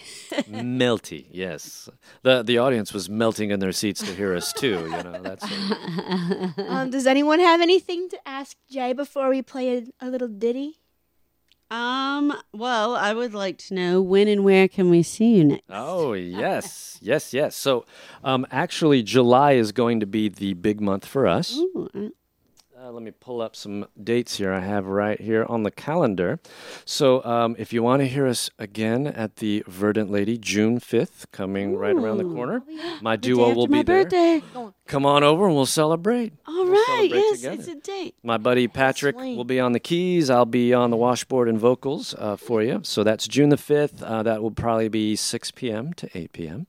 [0.49, 1.27] melty.
[1.31, 1.89] Yes,
[2.23, 4.81] the the audience was melting in their seats to hear us too.
[4.91, 5.45] You know, that's.
[6.69, 10.81] Um, does anyone have anything to ask Jay before we play a, a little ditty?
[11.71, 12.33] Um.
[12.53, 15.65] Well, I would like to know when and where can we see you next?
[15.69, 17.57] Oh yes, yes, yes.
[17.57, 17.85] So,
[18.23, 21.57] um, actually, July is going to be the big month for us.
[21.57, 22.13] Ooh,
[22.87, 26.39] uh, let me pull up some dates here I have right here on the calendar.
[26.85, 31.27] So, um, if you want to hear us again at the Verdant Lady, June 5th,
[31.33, 32.63] coming right around the corner,
[33.01, 34.03] my the duo day will after my be there.
[34.05, 34.43] birthday.
[34.87, 36.33] Come on over and we'll celebrate.
[36.47, 36.85] All We'll right.
[36.87, 37.55] celebrate Yes, together.
[37.59, 38.15] it's a date.
[38.23, 39.37] My buddy Patrick Sweet.
[39.37, 40.31] will be on the keys.
[40.31, 42.81] I'll be on the washboard and vocals uh, for you.
[42.85, 44.01] So that's June the 5th.
[44.03, 45.93] Uh, that will probably be 6 p.m.
[45.95, 46.67] to 8 p.m.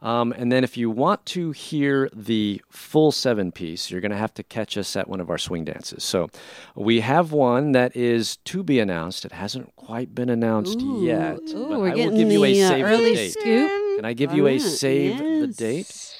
[0.00, 4.16] Um, and then if you want to hear the full seven piece, you're going to
[4.16, 6.04] have to catch us at one of our swing dances.
[6.04, 6.30] So
[6.76, 9.24] we have one that is to be announced.
[9.24, 11.04] It hasn't quite been announced Ooh.
[11.04, 11.40] yet.
[11.48, 13.32] Ooh, but I will give you a the, uh, save the early date.
[13.32, 13.96] scoop.
[13.96, 16.14] Can I give you a Alright, save the date?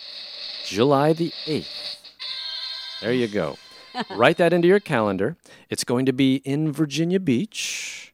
[0.67, 1.97] July the 8th.
[3.01, 3.57] There you go.
[4.11, 5.37] Write that into your calendar.
[5.71, 8.08] It's going to be in Virginia Beach,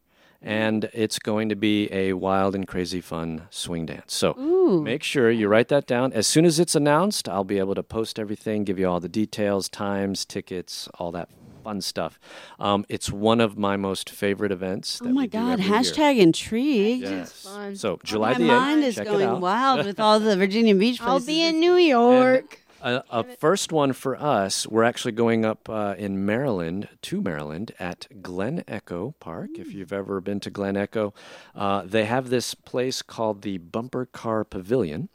[0.45, 4.15] and it's going to be a wild and crazy fun swing dance.
[4.15, 4.83] So Ooh.
[4.83, 6.13] make sure you write that down.
[6.13, 9.09] As soon as it's announced, I'll be able to post everything, give you all the
[9.09, 11.29] details, times, tickets, all that
[11.65, 12.21] fun stuff.
[12.61, 15.01] Um, it's one of my most favorite events.
[15.03, 15.53] Oh my we do God!
[15.55, 15.75] every year.
[15.75, 17.01] Hashtag intrigue.
[17.01, 17.33] Yes.
[17.33, 17.75] fun.
[17.75, 18.49] So July my the 8th.
[18.49, 21.11] mind is check going wild with all the Virginia Beach Places.
[21.11, 22.61] I'll be in New York.
[22.85, 27.73] A, a first one for us, we're actually going up uh, in Maryland, to Maryland,
[27.79, 29.53] at Glen Echo Park.
[29.55, 31.15] If you've ever been to Glen Echo,
[31.55, 35.09] uh, they have this place called the Bumper Car Pavilion.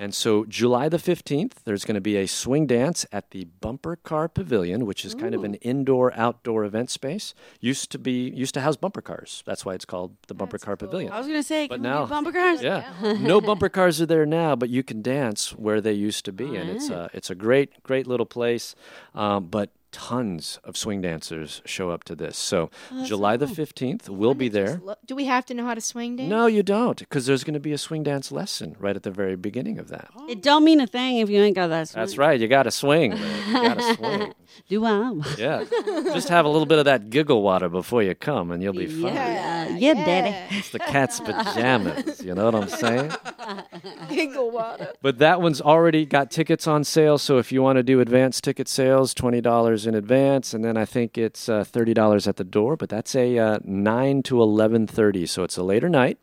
[0.00, 3.96] And so, July the 15th, there's going to be a swing dance at the Bumper
[3.96, 7.34] Car Pavilion, which is kind of an indoor outdoor event space.
[7.60, 9.42] Used to be used to house bumper cars.
[9.44, 11.12] That's why it's called the Bumper Car Pavilion.
[11.12, 12.62] I was gonna say, But now- bumper cars?
[12.70, 12.84] Yeah,
[13.20, 16.56] no bumper cars are there now, but you can dance where they used to be,
[16.56, 18.74] and it's a it's a great great little place.
[19.14, 22.36] Um, but tons of swing dancers show up to this.
[22.36, 24.80] So oh, July the fifteenth, we'll be there.
[24.82, 26.28] Lo- Do we have to know how to swing dance?
[26.30, 29.10] No, you don't, because there's going to be a swing dance lesson right at the
[29.10, 30.10] very beginning of that.
[30.28, 31.88] It don't mean a thing if you ain't got that.
[31.90, 32.38] That's right.
[32.40, 33.10] You got to swing.
[33.12, 33.46] man.
[33.48, 34.34] You got to swing.
[34.68, 35.12] Do I?
[35.38, 35.64] Yeah,
[36.12, 38.86] just have a little bit of that giggle water before you come, and you'll be
[38.86, 39.14] fine.
[39.14, 40.56] Yeah, yeah, daddy.
[40.56, 42.22] It's the cat's pajamas.
[42.24, 43.12] You know what I'm saying?
[44.08, 44.92] Giggle water.
[45.02, 47.18] But that one's already got tickets on sale.
[47.18, 50.76] So if you want to do advanced ticket sales, twenty dollars in advance, and then
[50.76, 52.76] I think it's uh, thirty dollars at the door.
[52.76, 56.18] But that's a uh, nine to eleven thirty, so it's a later night.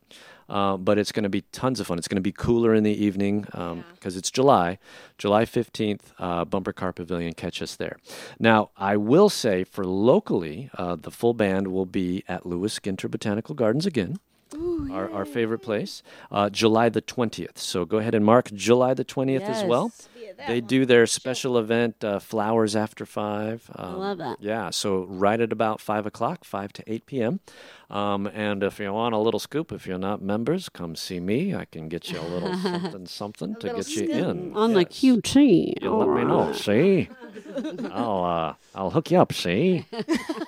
[0.49, 1.97] Uh, but it's going to be tons of fun.
[1.97, 4.79] It's going to be cooler in the evening because it's July,
[5.17, 7.33] July 15th, uh, Bumper Car Pavilion.
[7.33, 7.97] Catch us there.
[8.39, 13.11] Now, I will say for locally, uh, the full band will be at Lewis Ginter
[13.11, 14.21] Botanical Gardens again
[14.91, 17.57] our, our favorite place, uh, July the 20th.
[17.57, 19.91] So go ahead and mark July the 20th as well.
[20.47, 23.69] They do their special event, uh, Flowers After Five.
[23.75, 24.37] Um, love that.
[24.39, 27.39] Yeah, so right at about 5 o'clock, 5 to 8 p.m.
[27.89, 31.55] Um, and if you want a little scoop, if you're not members, come see me.
[31.55, 34.55] I can get you a little something, something to get you in.
[34.55, 35.81] On the QT.
[35.81, 37.09] You let me know, see?
[37.91, 39.85] I'll uh, I'll hook you up, see?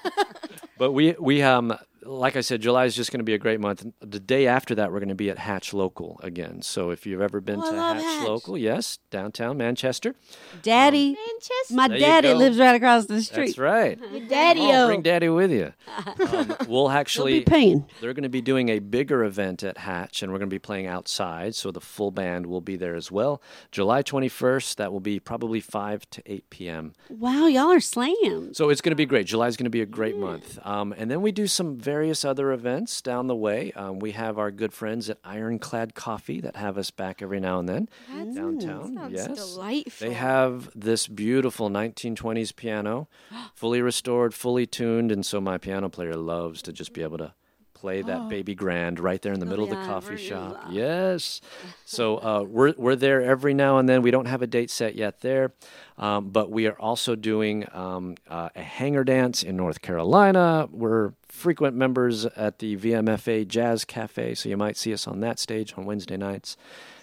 [0.77, 3.59] but we we um like I said, July is just going to be a great
[3.59, 3.85] month.
[4.01, 6.61] The day after that, we're going to be at Hatch Local again.
[6.61, 8.27] So if you've ever been Oh, to Hatch, Hatch.
[8.27, 10.15] Local, yes, downtown Manchester,
[10.61, 11.15] Daddy.
[11.27, 11.73] Manchester.
[11.75, 13.47] My There daddy lives right across the street.
[13.47, 13.99] that's right.
[14.29, 15.73] Daddy Oh, bring Daddy with you.
[16.29, 17.85] Um, we'll actually be paying.
[18.01, 20.59] they're going to be doing a bigger event at Hatch, and we're going to be
[20.59, 23.41] playing outside, so the full band will be there as well.
[23.71, 26.93] July 21st, that will be probably 5 to 8 p.m.
[27.09, 28.57] Wow, y'all are slams.
[28.57, 29.25] So it's going to be great.
[29.27, 30.59] July is going to be a great month.
[30.65, 33.71] Um, and then we do some various other events down the way.
[33.71, 37.57] Um, we have our good friends at Ironclad Coffee that have us back every now
[37.57, 37.89] and then
[38.35, 38.95] downtown.
[38.95, 39.35] Sounds yes.
[39.35, 40.07] delightful.
[40.07, 43.07] They have this beautiful 1920s piano,
[43.55, 45.11] fully restored, fully tuned.
[45.11, 47.33] And so my piano player loves to just be able to
[47.79, 50.65] play that baby grand right there in the middle of the coffee shop.
[50.69, 51.41] Yes.
[51.85, 54.03] So uh, we're, we're there every now and then.
[54.03, 55.53] We don't have a date set yet there,
[55.97, 60.69] um, but we are also doing um, uh, a hangar dance in North Carolina.
[60.71, 65.39] We're frequent members at the VMFA Jazz Cafe, so you might see us on that
[65.39, 66.57] stage on Wednesday nights.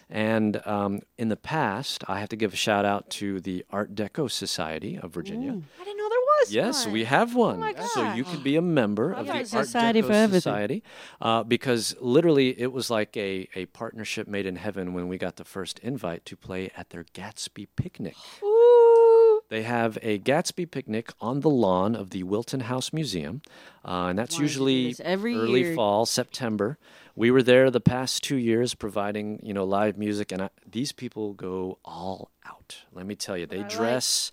[0.09, 3.97] And um, in the past, I have to give a shout out to the Art
[3.97, 5.51] Deco Society of Virginia.
[5.81, 6.09] I didn't know
[6.41, 6.93] was Yes, one.
[6.93, 7.61] we have one.
[7.61, 10.41] my so you can be a member of the Art Society Deco for everything.
[10.41, 10.83] Society
[11.21, 15.37] uh, because literally it was like a, a partnership made in heaven when we got
[15.37, 18.17] the first invite to play at their Gatsby picnic.
[18.43, 19.43] Ooh.
[19.49, 23.43] They have a Gatsby picnic on the lawn of the Wilton House Museum,
[23.85, 25.75] uh, and that's do usually this every early year.
[25.75, 26.79] fall, September.
[27.15, 30.91] We were there the past two years providing you know live music, and I, these
[30.91, 32.79] people go all out.
[32.93, 34.33] Let me tell you, they dress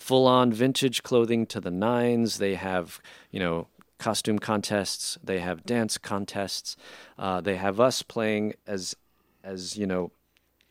[0.00, 2.38] full on vintage clothing to the nines.
[2.38, 5.18] They have you know costume contests.
[5.22, 6.76] They have dance contests.
[7.18, 8.96] Uh, they have us playing as
[9.44, 10.10] as you know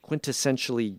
[0.06, 0.98] quintessentially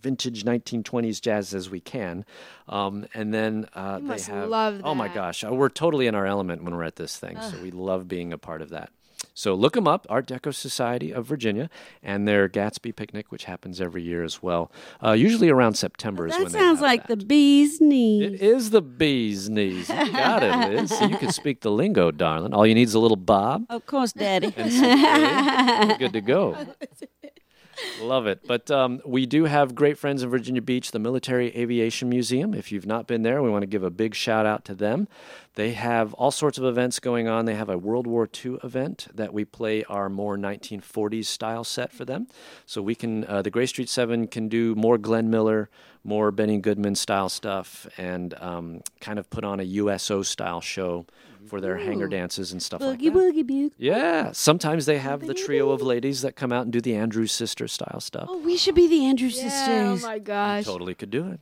[0.00, 2.24] vintage 1920s jazz as we can.
[2.68, 4.48] Um, and then uh, they have.
[4.82, 7.40] Oh my gosh, uh, we're totally in our element when we're at this thing.
[7.40, 8.90] So we love being a part of that.
[9.34, 11.70] So look them up, Art Deco Society of Virginia,
[12.02, 14.70] and their Gatsby picnic, which happens every year as well.
[15.02, 17.18] Uh, usually around September is That when they sounds like that.
[17.20, 18.34] the bee's knees.
[18.34, 19.88] It is the bee's knees.
[19.88, 20.90] You got it, Liz.
[20.90, 22.52] So you can speak the lingo, darling.
[22.52, 24.52] All you need is a little bob Of course, Daddy.
[24.56, 26.56] and some You're good to go.
[28.02, 28.40] Love it.
[28.46, 32.52] But um, we do have great friends in Virginia Beach, the Military Aviation Museum.
[32.52, 35.08] If you've not been there, we want to give a big shout out to them.
[35.54, 37.44] They have all sorts of events going on.
[37.44, 41.92] They have a World War II event that we play our more 1940s style set
[41.92, 42.28] for them.
[42.66, 45.68] So we can, uh, the Grace Street Seven can do more Glenn Miller,
[46.04, 51.04] more Benny Goodman style stuff, and um, kind of put on a USO style show
[51.48, 53.12] for their hangar dances and stuff like that.
[53.12, 53.70] boogie boogie.
[53.76, 57.32] Yeah, sometimes they have the trio of ladies that come out and do the Andrews
[57.32, 58.26] sister style stuff.
[58.30, 60.02] Oh, we should be the Andrew Yeah, oh sisters.
[60.04, 60.64] my gosh.
[60.64, 61.40] Totally could do it.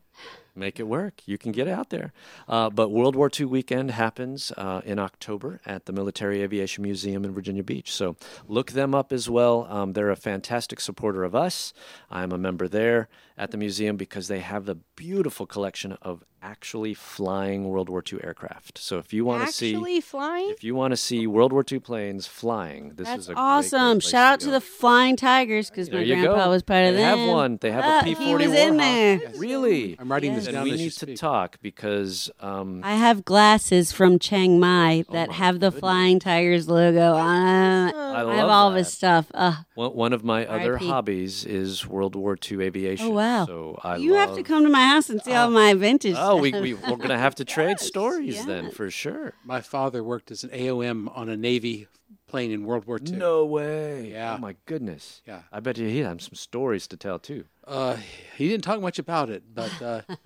[0.59, 1.23] Make it work.
[1.25, 2.13] You can get out there.
[2.49, 7.25] Uh, but World War II weekend happens uh, in October at the Military Aviation Museum
[7.25, 7.93] in Virginia Beach.
[7.93, 8.17] So
[8.49, 9.69] look them up as well.
[9.71, 11.73] Um, they're a fantastic supporter of us.
[12.11, 13.09] I'm a member there.
[13.39, 18.21] At the museum because they have the beautiful collection of actually flying World War II
[18.23, 18.79] aircraft.
[18.79, 20.51] So if you want to see Actually flying?
[20.51, 23.43] if you want to see World War II planes flying, this That's is a great,
[23.43, 23.99] great awesome.
[23.99, 24.45] place Shout out go.
[24.47, 26.51] to the Flying Tigers because my grandpa go.
[26.51, 27.17] was part of they them.
[27.19, 27.59] They have one.
[27.61, 28.79] They have Ah, a P he forty was in Warhawk.
[28.79, 29.21] there.
[29.37, 29.97] Really?
[29.99, 31.17] I'm writing this Then down we as you need to speak.
[31.19, 35.81] talk because um, I have glasses from Chiang Mai that Oh have the goodness.
[35.81, 37.89] Flying Tigers logo on.
[37.89, 37.95] 'em.
[37.97, 38.79] I I love have all of that.
[38.79, 39.27] his stuff.
[39.35, 40.87] Uh, One, one of my other R.I.P..
[40.89, 43.07] hobbies is World War II aviation.
[43.07, 43.28] Oh, wow.
[43.47, 46.17] So I you have to come to my house and see all my vintage.
[46.19, 46.63] Oh, we, stuff.
[46.63, 49.35] we we're gonna have to trade stories then for sure.
[49.45, 51.87] My father worked as an AOM on a Navy
[52.27, 53.17] plane in World War II.
[53.17, 54.11] No way.
[54.13, 54.35] Yeah.
[54.35, 55.23] Oh my goodness.
[55.27, 55.43] Yeah.
[55.51, 57.45] I bet you he had some stories to tell too.
[57.67, 57.97] Uh,
[58.37, 60.03] he didn't talk much about it, but uh,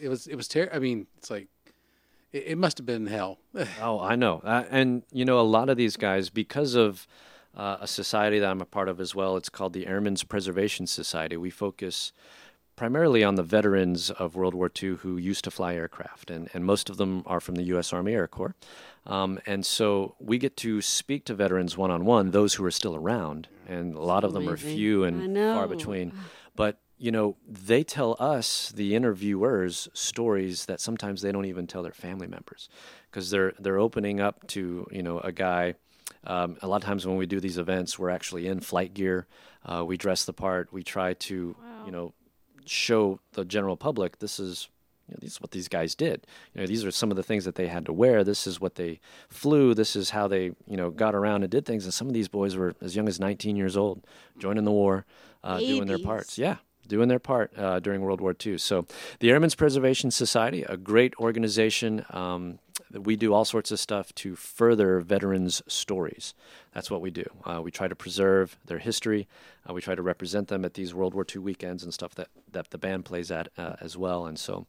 [0.00, 0.76] it was it was terrible.
[0.76, 1.48] I mean, it's like
[2.32, 3.38] it, it must have been hell.
[3.80, 4.40] Oh, I know.
[4.44, 7.06] Uh, and you know, a lot of these guys, because of
[7.56, 10.86] uh, a society that I'm a part of as well, it's called the Airmen's Preservation
[10.86, 11.36] Society.
[11.36, 12.12] We focus
[12.76, 16.64] primarily on the veterans of World War II who used to fly aircraft, and, and
[16.64, 17.92] most of them are from the U.S.
[17.92, 18.54] Army Air Corps.
[19.06, 22.70] Um, and so we get to speak to veterans one on one, those who are
[22.70, 26.12] still around, and a lot of them are few and far between.
[26.54, 31.82] But you know, they tell us, the interviewers, stories that sometimes they don't even tell
[31.82, 32.68] their family members,
[33.10, 35.74] because they're they're opening up to you know a guy.
[36.26, 39.26] Um, a lot of times when we do these events, we're actually in flight gear.
[39.64, 40.72] Uh, we dress the part.
[40.72, 42.12] We try to you know
[42.64, 44.68] show the general public this is
[45.08, 46.26] you know, this is what these guys did.
[46.54, 48.24] You know, these are some of the things that they had to wear.
[48.24, 49.72] This is what they flew.
[49.72, 51.84] This is how they, you know, got around and did things.
[51.84, 54.04] And some of these boys were as young as 19 years old,
[54.36, 55.04] joining the war,
[55.44, 56.38] uh, doing their parts.
[56.38, 56.56] Yeah,
[56.88, 58.58] doing their part uh, during World War II.
[58.58, 58.86] So,
[59.20, 62.04] the Airmen's Preservation Society, a great organization.
[62.10, 62.58] Um,
[62.92, 66.34] we do all sorts of stuff to further veterans' stories.
[66.72, 67.24] That's what we do.
[67.44, 69.28] Uh, we try to preserve their history.
[69.68, 72.28] Uh, we try to represent them at these World War II weekends and stuff that,
[72.52, 74.26] that the band plays at uh, as well.
[74.26, 74.66] And so,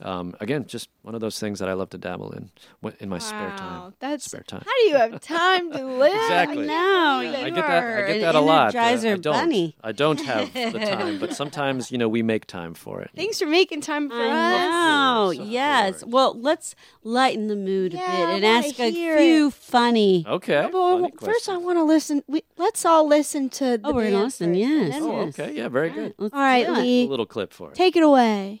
[0.00, 2.50] um, again, just one of those things that I love to dabble in
[2.98, 3.94] in my spare Wow, time.
[4.00, 4.62] That's spare time.
[4.64, 6.14] How do you have time to live?
[6.14, 6.66] Exactly.
[6.66, 7.70] No, I you get that.
[7.70, 8.74] I are get an that a lot.
[8.74, 9.22] Uh, I don't.
[9.22, 9.76] bunny.
[9.84, 13.10] I don't have the time, but sometimes you know we make time for it.
[13.14, 14.22] Thanks for making time for us.
[14.22, 15.30] I know.
[15.30, 16.02] Yes.
[16.04, 16.74] Well, let's
[17.04, 20.24] lighten the mood Yeah, a I bit and ask a hear few funny.
[20.26, 20.68] Okay.
[20.72, 22.22] But I- funny first, I want to listen.
[22.26, 23.76] We, let's all listen to.
[23.76, 24.94] The Oh, we're gonna listen, yes.
[25.02, 25.52] Oh, okay.
[25.54, 26.14] Yeah, very good.
[26.18, 26.68] Let's All right.
[26.70, 27.74] Lee, A little clip for it.
[27.74, 28.60] take it away.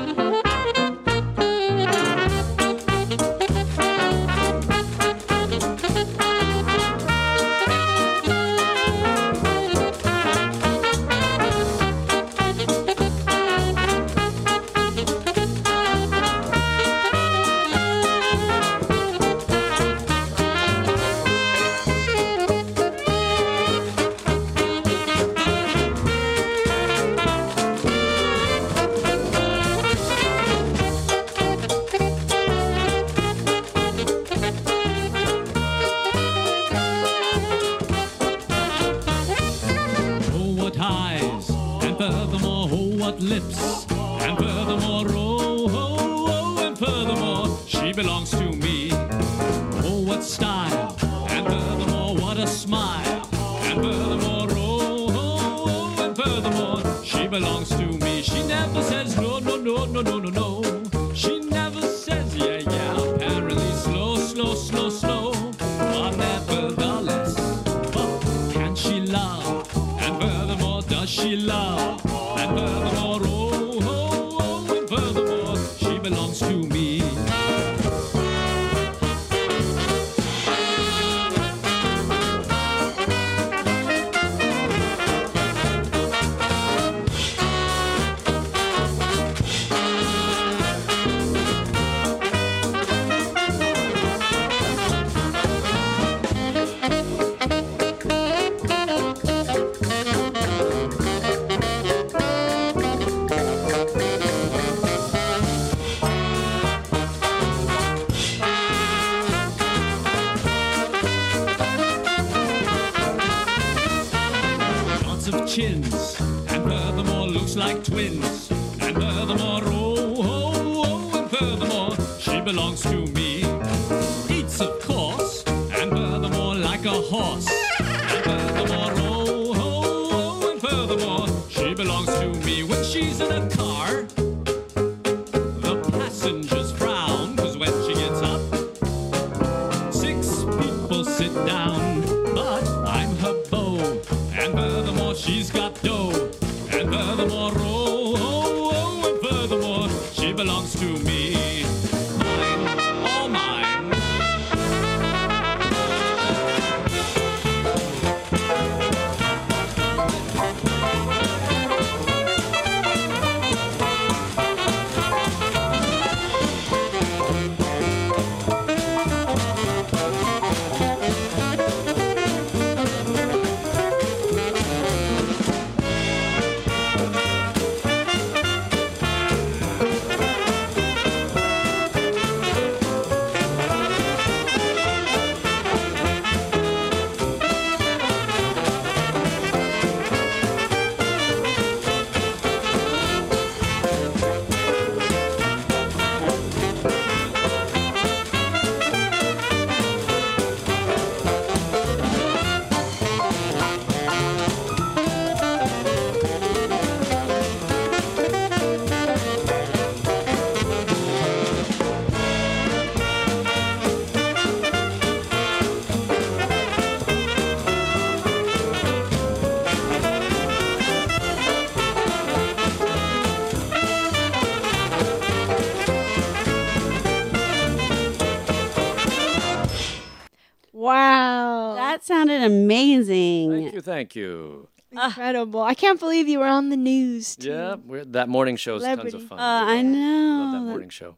[234.01, 235.21] Thank you, thank you.
[235.21, 235.61] Incredible.
[235.61, 237.35] I can't believe you were on the news.
[237.35, 237.49] Too.
[237.49, 239.27] Yeah, we're, that morning show is tons of Celebrity.
[239.27, 239.39] fun.
[239.39, 240.65] Uh, I love that know.
[240.65, 241.17] morning show.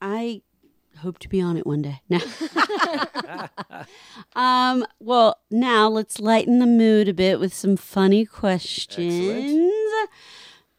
[0.00, 0.40] I
[0.96, 2.00] hope to be on it one day.
[2.08, 2.20] No.
[4.34, 9.52] um, well, now let's lighten the mood a bit with some funny questions.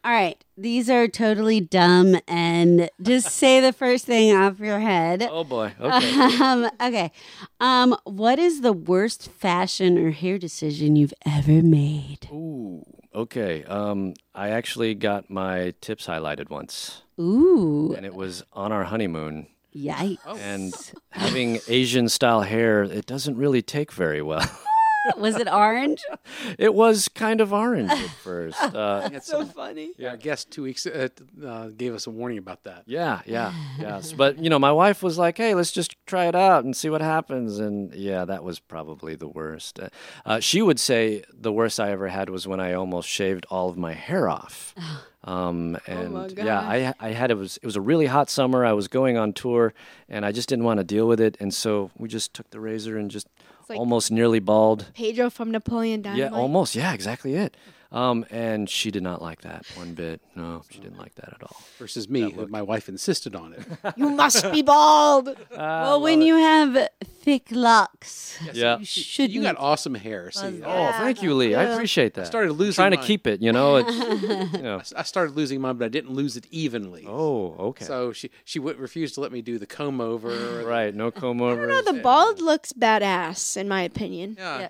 [0.06, 0.40] All right.
[0.56, 5.26] These are totally dumb and just say the first thing off your head.
[5.28, 5.74] Oh boy.
[5.80, 6.12] Okay.
[6.40, 7.10] Um, okay.
[7.58, 12.28] Um, what is the worst fashion or hair decision you've ever made?
[12.32, 12.84] Ooh.
[13.16, 13.64] Okay.
[13.64, 19.48] Um, I actually got my tips highlighted once, Ooh, and it was on our honeymoon.
[19.74, 20.38] yikes.
[20.38, 20.72] And
[21.10, 24.48] having Asian style hair, it doesn't really take very well.
[25.16, 26.02] Was it orange?
[26.58, 28.60] it was kind of orange at first.
[28.62, 29.92] Uh, That's So funny.
[29.98, 31.08] Yeah, I guess two weeks uh,
[31.44, 32.82] uh, gave us a warning about that.
[32.86, 34.12] yeah, yeah, yes.
[34.12, 36.88] But you know, my wife was like, "Hey, let's just try it out and see
[36.90, 39.78] what happens." And yeah, that was probably the worst.
[39.80, 39.88] Uh,
[40.24, 43.68] Uh, she would say the worst I ever had was when I almost shaved all
[43.68, 44.74] of my hair off.
[45.28, 48.64] Um, and my yeah, I I had it was it was a really hot summer.
[48.64, 49.74] I was going on tour,
[50.08, 51.36] and I just didn't want to deal with it.
[51.40, 53.26] And so we just took the razor and just
[53.68, 54.86] like- almost nearly bald.
[54.94, 56.32] Pedro from Napoleon Dynamite.
[56.32, 56.74] Yeah, almost.
[56.74, 57.56] Yeah, exactly it.
[57.96, 60.20] Um, and she did not like that one bit.
[60.34, 61.56] No, she didn't like that at all.
[61.78, 63.62] Versus me, my wife insisted on it.
[63.96, 65.34] You must be bald.
[65.50, 66.88] well, when you have
[67.24, 68.78] thick locks, Yeah.
[68.78, 69.30] you should.
[69.32, 70.30] you got awesome hair.
[70.30, 71.54] See, Oh, thank you, Lee.
[71.54, 72.22] I appreciate that.
[72.22, 73.06] I started losing trying to mine.
[73.06, 73.40] keep it.
[73.40, 73.96] You know, it's
[74.56, 74.82] you know.
[74.96, 77.06] I started losing mine, but I didn't lose it evenly.
[77.08, 77.84] Oh, okay.
[77.86, 80.28] So she she would refuse to let me do the comb over.
[80.30, 81.66] or the- right, no comb over.
[81.66, 84.36] No, the bald looks badass, in my opinion.
[84.38, 84.68] Yeah.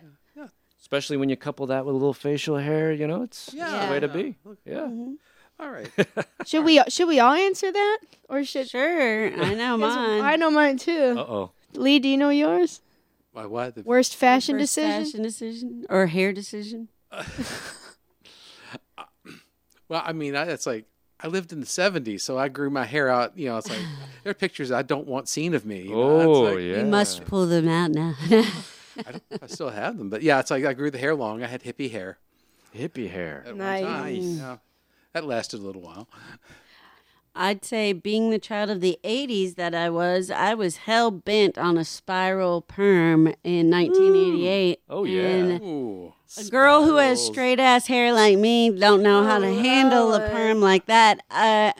[0.87, 0.99] Yeah.
[0.99, 2.93] Especially when you couple that with a little facial hair.
[2.93, 4.37] You know, it's, it's the way to be.
[4.65, 4.89] Yeah.
[5.59, 5.91] All right.
[6.47, 10.21] Should we should we all answer that, or should Sure, I know mine.
[10.21, 11.15] I know mine too.
[11.17, 11.51] Uh oh.
[11.73, 12.83] Lee, do you know yours?
[13.35, 13.75] My what?
[13.75, 15.05] The- Worst fashion First decision.
[15.05, 16.89] fashion decision or hair decision.
[19.89, 20.85] Well, I mean, I, it's like
[21.21, 23.39] I lived in the '70s, so I grew my hair out.
[23.39, 23.79] You know, it's like
[24.25, 25.83] there are pictures I don't want seen of me.
[25.83, 26.19] You know?
[26.19, 26.79] It's Oh like, yeah.
[26.79, 28.15] You must pull them out now.
[29.07, 31.43] I, don't, I still have them, but yeah, it's like I grew the hair long.
[31.43, 32.19] I had hippie hair
[32.75, 33.45] Hippie hair.
[33.47, 34.23] at Nice.
[34.23, 34.59] Yeah.
[35.13, 36.09] that lasted a little while.
[37.39, 41.59] I'd say, being the child of the 80s that I was, I was hell bent
[41.59, 44.81] on a spiral perm in 1988.
[44.89, 45.23] Oh, yeah.
[45.23, 49.53] And Ooh, a girl who has straight ass hair like me don't know how to
[49.53, 51.21] handle a perm like that.
[51.31, 51.73] Uh,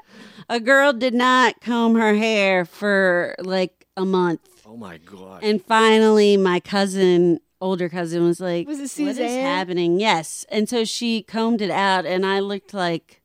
[0.49, 4.56] a girl did not comb her hair for like a month.
[4.69, 5.45] Oh my god.
[5.45, 10.01] And finally, my cousin, older cousin, was like, Was it What is happening?
[10.01, 10.45] Yes.
[10.49, 13.23] And so she combed it out, and I looked like.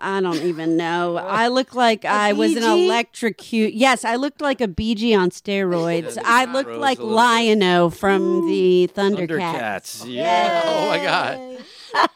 [0.00, 1.16] I don't even know.
[1.16, 3.72] I looked like I was an electrocute.
[3.72, 6.16] Yes, I looked like a BG on steroids.
[6.16, 7.22] Yeah, I looked like a little bit.
[7.22, 10.02] Lion-O from the Thundercats.
[10.02, 10.12] Thundercats.
[10.12, 10.62] Yeah.
[10.64, 11.64] oh my god.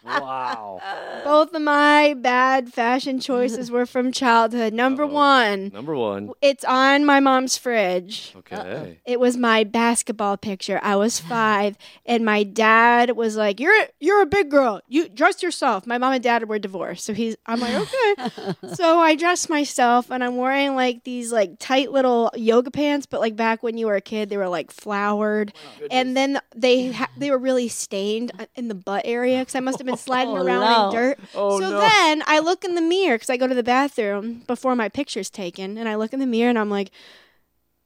[0.04, 0.80] Wow.
[1.24, 4.72] Both of my bad fashion choices were from childhood.
[4.72, 5.12] Number Uh-oh.
[5.12, 6.30] one, Number one.
[6.40, 8.32] it's on my mom's fridge.
[8.38, 8.98] Okay.
[9.04, 10.80] It was my basketball picture.
[10.82, 14.80] I was five, and my dad was like, "You're you're a big girl.
[14.88, 17.36] You dress yourself." My mom and dad were divorced, so he's.
[17.46, 18.54] I'm like, okay.
[18.74, 23.20] so I dressed myself, and I'm wearing like these like tight little yoga pants, but
[23.20, 25.52] like back when you were a kid, they were like flowered,
[25.90, 29.64] and then they ha- they were really stained uh, in the butt area because I
[29.64, 30.88] must have been oh, sliding Oh, around no.
[30.88, 31.18] in dirt.
[31.34, 31.80] Oh, so no.
[31.80, 35.30] then I look in the mirror because I go to the bathroom before my picture's
[35.30, 36.90] taken, and I look in the mirror and I'm like,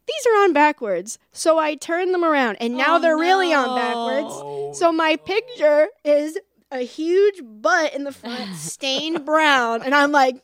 [0.06, 1.18] these are on backwards.
[1.32, 3.74] So I turn them around, and now Oh, they're really on no.
[3.74, 4.34] backwards.
[4.36, 6.38] Oh, so my picture is
[6.70, 10.36] a huge butt in the front, stained brown, and I'm like.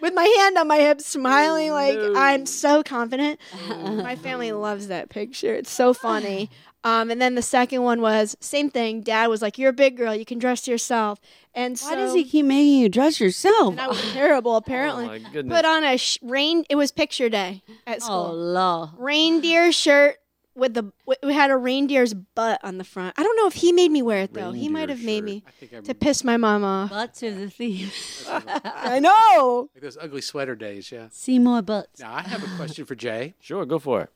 [0.00, 3.40] With my hand on my hip, smiling like I'm so confident.
[3.68, 5.52] Oh, my family loves that picture.
[5.54, 6.50] It's so funny.
[6.84, 9.00] Um, and then the second one was same thing.
[9.00, 10.14] Dad was like, "You're a big girl.
[10.14, 11.18] You can dress yourself."
[11.54, 13.72] And Why so, does he keep making you dress yourself?
[13.72, 15.04] And I was terrible, apparently.
[15.04, 15.56] Oh my goodness.
[15.58, 16.64] Put on a sh- rain.
[16.70, 18.14] It was picture day at school.
[18.16, 18.36] Oh, school.
[18.36, 18.92] law.
[18.96, 20.18] Reindeer shirt
[20.54, 23.14] with the we had a reindeer's butt on the front.
[23.18, 24.52] I don't know if he made me wear it though.
[24.52, 26.90] he might have made me I I to piss my mom off.
[26.90, 27.90] Butts are the theme.
[28.28, 29.70] I know.
[29.74, 30.90] like those ugly sweater days.
[30.92, 31.08] Yeah.
[31.10, 32.00] See more butts.
[32.00, 33.34] Now I have a question for Jay.
[33.40, 34.10] Sure, go for it.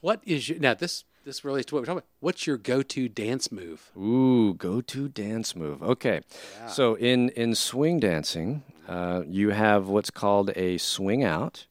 [0.00, 2.08] What is your now this this relates to what we're talking about?
[2.20, 3.90] What's your go-to dance move?
[3.96, 5.82] Ooh, go to dance move.
[5.82, 6.22] Okay.
[6.66, 11.66] So in in swing dancing, uh, you have what's called a swing out.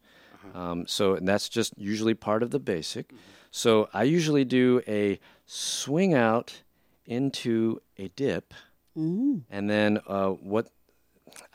[0.54, 3.12] Um, so and that's just usually part of the basic.
[3.50, 6.62] So I usually do a swing out
[7.08, 8.54] into a dip,
[9.50, 10.70] and then uh, what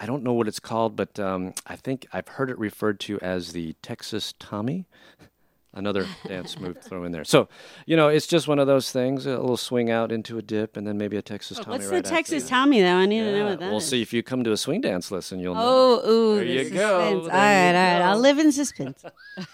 [0.01, 3.21] I don't know what it's called, but um, I think I've heard it referred to
[3.21, 4.87] as the Texas Tommy.
[5.75, 7.25] Another dance move throw in there.
[7.25, 7.49] So,
[7.87, 10.77] you know, it's just one of those things, a little swing out into a dip
[10.77, 12.49] and then maybe a Texas Tommy What's right the after Texas that.
[12.51, 12.97] Tommy, though?
[12.97, 13.89] I need to know what that We'll is.
[13.89, 15.63] see if you come to a swing dance lesson, you'll know.
[15.65, 16.79] Oh, ooh, There the you go.
[17.21, 17.25] suspense.
[17.27, 17.99] There All right, you all right.
[18.01, 18.05] go.
[18.05, 19.03] I'll live in suspense.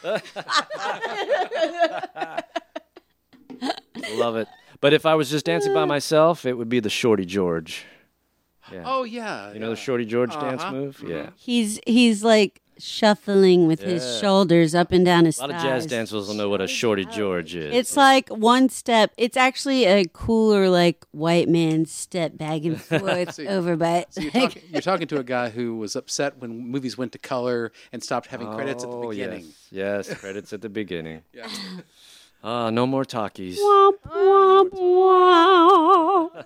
[4.14, 4.49] Love it.
[4.81, 7.85] But if I was just dancing by myself, it would be the Shorty George.
[8.73, 8.83] Yeah.
[8.85, 9.53] Oh yeah.
[9.53, 10.73] you know the Shorty George dance Uh-huh.
[10.73, 11.03] move?
[11.07, 11.31] Yeah.
[11.37, 14.20] He's he's like shuffling with his Yeah.
[14.20, 15.91] shoulders up and down his A lot of jazz thighs.
[15.91, 17.74] dancers will know what a Shorty George is.
[17.74, 19.12] It's like one step.
[19.16, 24.07] It's actually a cooler, like white man step back and forth See- over by.
[24.11, 27.12] So you're, like- talking, you're talking to a guy who was upset when movies went
[27.12, 29.45] to color and stopped having credits at the Oh, beginning.
[29.70, 31.22] Yes, yes credits at the beginning.
[31.33, 31.49] Yeah.
[32.45, 33.59] Ah, no more talkies.
[33.59, 36.45] Womp, womp, womp.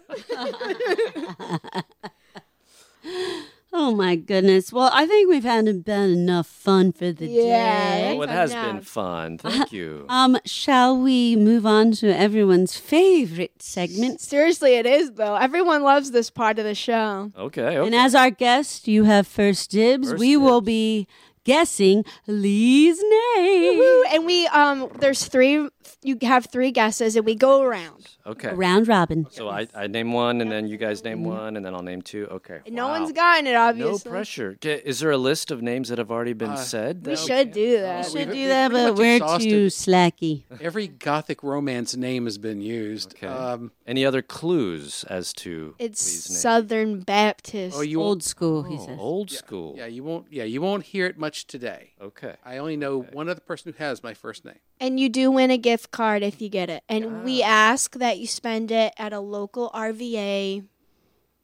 [3.73, 4.73] Oh my goodness.
[4.73, 7.99] Well, I think we've had about enough fun for the Yeah.
[8.13, 8.17] day.
[8.19, 9.39] Oh, it has been fun.
[9.39, 10.07] Thank you.
[10.09, 14.21] Um, shall we move on to everyone's favorite segment?
[14.21, 15.37] Seriously, it is though.
[15.37, 17.33] Everyone loves this part of the show.
[17.39, 20.11] Okay, And as our guest, you have first dibs.
[20.11, 21.07] First we will be
[21.45, 23.03] guessing Lee's
[23.37, 23.79] name.
[23.79, 24.05] Woo!
[24.13, 25.69] And we um, there's three.
[26.03, 28.07] You have three guesses, and we go around.
[28.27, 28.53] Okay.
[28.53, 29.27] Round robin.
[29.31, 32.03] So I, I name one, and then you guys name one, and then I'll name
[32.03, 32.27] two.
[32.31, 32.61] Okay.
[32.67, 33.01] And no Wow.
[33.01, 33.89] one's gotten it, obviously.
[33.89, 34.11] No obviously.
[34.11, 34.51] pressure.
[34.65, 37.07] Okay, Is there a list of names that have already been Uh, said?
[37.07, 38.05] We that- should do that.
[38.07, 40.43] should we've- do we've that, pretty but much we're exhausted- too slacky.
[40.61, 43.15] Every gothic romance name has been used.
[43.17, 43.27] Okay.
[43.27, 46.37] Um, Any other clues as to It's Lee's name?
[46.39, 47.77] Southern Baptist.
[47.77, 48.23] oh, you Old won't.
[48.25, 48.99] school, he Oh, says.
[48.99, 49.75] old school.
[49.77, 50.27] Yeah, you won't.
[50.31, 51.91] Yeah, you won't hear it much today.
[52.01, 52.35] Okay.
[52.45, 54.59] I only know one other person who has my first name.
[54.81, 56.83] and you do win a gift card if you get it.
[56.89, 60.65] And we ask that you spend it at a local RVA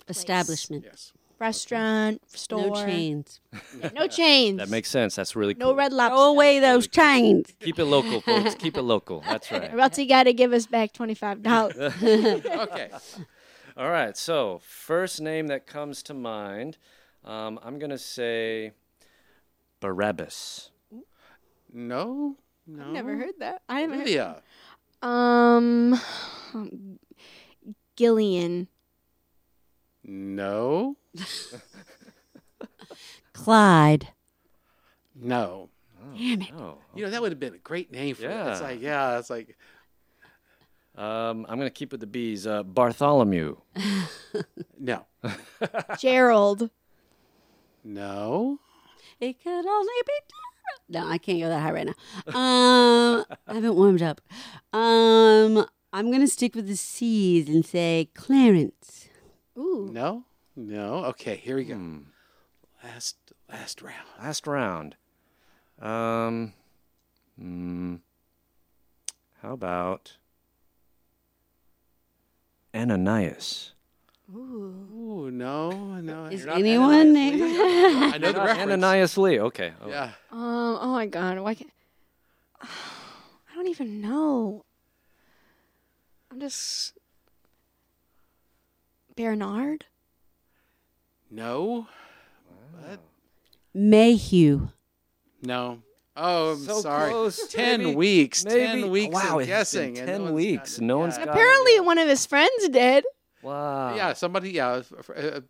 [0.08, 0.84] Establishment.
[0.86, 1.12] Yes.
[1.38, 2.68] restaurant, store.
[2.68, 3.40] No chains.
[3.94, 4.58] No chains.
[4.58, 5.14] That makes sense.
[5.16, 5.68] That's really cool.
[5.68, 6.16] no red lobster.
[6.16, 7.52] Throw away those chains.
[7.60, 8.54] Keep it local, folks.
[8.54, 9.20] Keep it local.
[9.20, 9.72] That's right.
[9.72, 12.48] Or else you got to give us back $25.
[12.68, 12.90] Okay.
[13.76, 14.16] All right.
[14.16, 16.76] So, first name that comes to mind,
[17.24, 18.72] um, I'm going to say
[19.80, 20.70] Barabbas.
[21.72, 22.36] No.
[22.68, 22.84] No.
[22.84, 23.62] I've never heard that.
[23.68, 24.42] I haven't heard Olivia.
[25.00, 25.98] Um,
[27.96, 28.68] Gillian.
[30.04, 30.96] No.
[33.32, 34.08] Clyde.
[35.14, 35.70] No.
[36.16, 36.48] Damn it.
[36.56, 36.78] Oh.
[36.94, 38.46] You know that would have been a great name for it.
[38.52, 39.56] It's like yeah, it's like
[40.96, 42.46] Um, I'm going to keep with the B's.
[42.46, 43.56] Uh, Bartholomew.
[44.78, 45.06] no,
[45.98, 46.70] Gerald.
[47.84, 48.58] no.
[49.20, 50.12] It could only be.
[50.88, 51.94] No, I can't go that high right now.
[52.34, 54.20] Um, I haven't warmed up.
[54.72, 59.08] Um, I'm gonna stick with the C's and say Clarence.
[59.56, 59.88] Ooh.
[59.92, 60.24] No,
[60.56, 61.04] no.
[61.06, 61.74] Okay, here we go.
[61.74, 61.98] Hmm.
[62.82, 63.16] Last,
[63.50, 64.06] last round.
[64.20, 64.96] Last round.
[65.80, 66.52] Um,
[67.38, 67.96] hmm,
[69.42, 70.16] how about
[72.74, 73.72] Ananias?
[74.34, 76.26] Ooh, no, no.
[76.26, 77.40] Is you're not anyone Ananias named?
[77.40, 78.12] Lee.
[78.14, 78.60] I know the reference.
[78.72, 79.40] Ananias Lee.
[79.40, 79.72] Okay.
[79.82, 80.10] Oh, Yeah.
[80.30, 80.78] Um.
[80.80, 81.38] Oh my God.
[81.40, 81.70] Why can't?
[82.62, 84.64] I don't even know.
[86.30, 86.92] I'm just
[89.16, 89.86] Bernard.
[91.30, 91.86] No.
[92.82, 93.00] What?
[93.74, 94.68] Mayhew.
[95.42, 95.80] No.
[96.16, 97.10] Oh, I'm So sorry.
[97.10, 97.48] close.
[97.48, 98.44] Ten Maybe- weeks.
[98.44, 99.98] maybe- Ten weeks wow, of it's been guessing.
[99.98, 100.70] and 10 one's weeks.
[100.72, 100.86] gotten it.
[100.88, 101.24] No one's Yeah.
[101.26, 103.04] got- Apparently, one of his friends did.
[103.42, 103.94] Wow.
[103.94, 104.50] Yeah, somebody.
[104.50, 104.82] Yeah,
[105.16, 105.40] uh,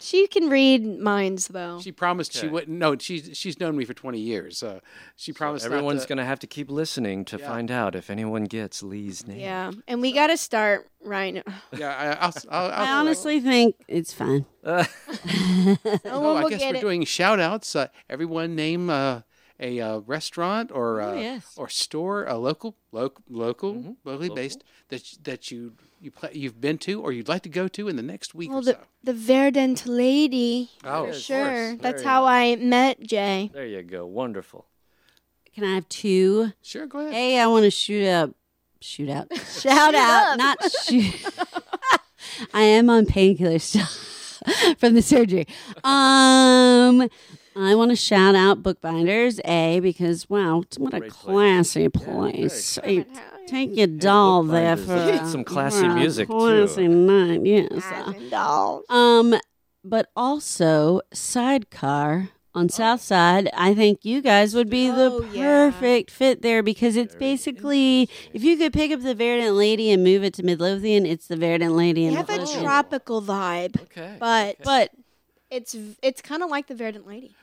[0.00, 1.80] She can read minds though.
[1.80, 2.78] she promised she wouldn't.
[2.78, 4.62] No, she's she's known me for twenty years.
[4.62, 4.78] Uh,
[5.16, 5.64] she promised.
[5.64, 7.48] not Everyone's to- going to have to keep listening to Yeah.
[7.48, 9.40] find out if anyone gets Lee's name.
[9.40, 11.42] yeah, and we got to start right now.
[11.76, 14.46] Yeah, I, I'll, I'll, I'll, I honestly think it's fine.
[14.64, 14.86] No
[16.04, 16.80] Oh, one I guess we're it.
[16.80, 17.74] doing shout outs.
[17.74, 19.22] Uh, everyone name uh,
[19.60, 21.54] a uh, restaurant or uh, Oh, yes.
[21.56, 23.92] or store, a local, local, local, Mm-hmm.
[24.04, 27.68] locally based that that you you play, you've been to or you'd like to go
[27.68, 28.78] to in the next week Well, or the so.
[29.04, 30.70] the Verdant lady.
[30.84, 31.44] Oh, for of sure.
[31.44, 31.78] course.
[31.80, 33.50] That's Very how I met Jay.
[33.52, 34.06] There you go.
[34.06, 34.66] Wonderful.
[35.54, 36.52] Can I have two?
[36.62, 37.12] Sure, go ahead.
[37.14, 38.34] Hey, I want to shoot out,
[38.80, 39.26] shoot out,
[39.60, 41.14] shout out, not shoot.
[42.54, 45.46] I am on painkillers still from the surgery.
[45.82, 47.08] Um,
[47.58, 52.78] I want to shout out Bookbinders A because wow, what a Great classy very place.
[52.86, 53.04] You
[53.46, 56.34] take your doll there for a- some classy for a music, too.
[56.34, 57.44] classy night.
[57.44, 58.30] Yes.
[58.30, 58.84] dolls.
[58.88, 59.34] Um,
[59.84, 63.48] but also Sidecar on South Side.
[63.54, 65.70] I think you guys would be Oh, the yeah.
[65.70, 70.02] perfect fit there because it's basically if you could pick up the Verdant Lady and
[70.04, 74.16] move it to Midlothian, it's the Verdant Lady You in have a tropical vibe, Okay.
[74.18, 74.90] but but
[75.50, 77.34] it's it's kind of like the Verdant lady.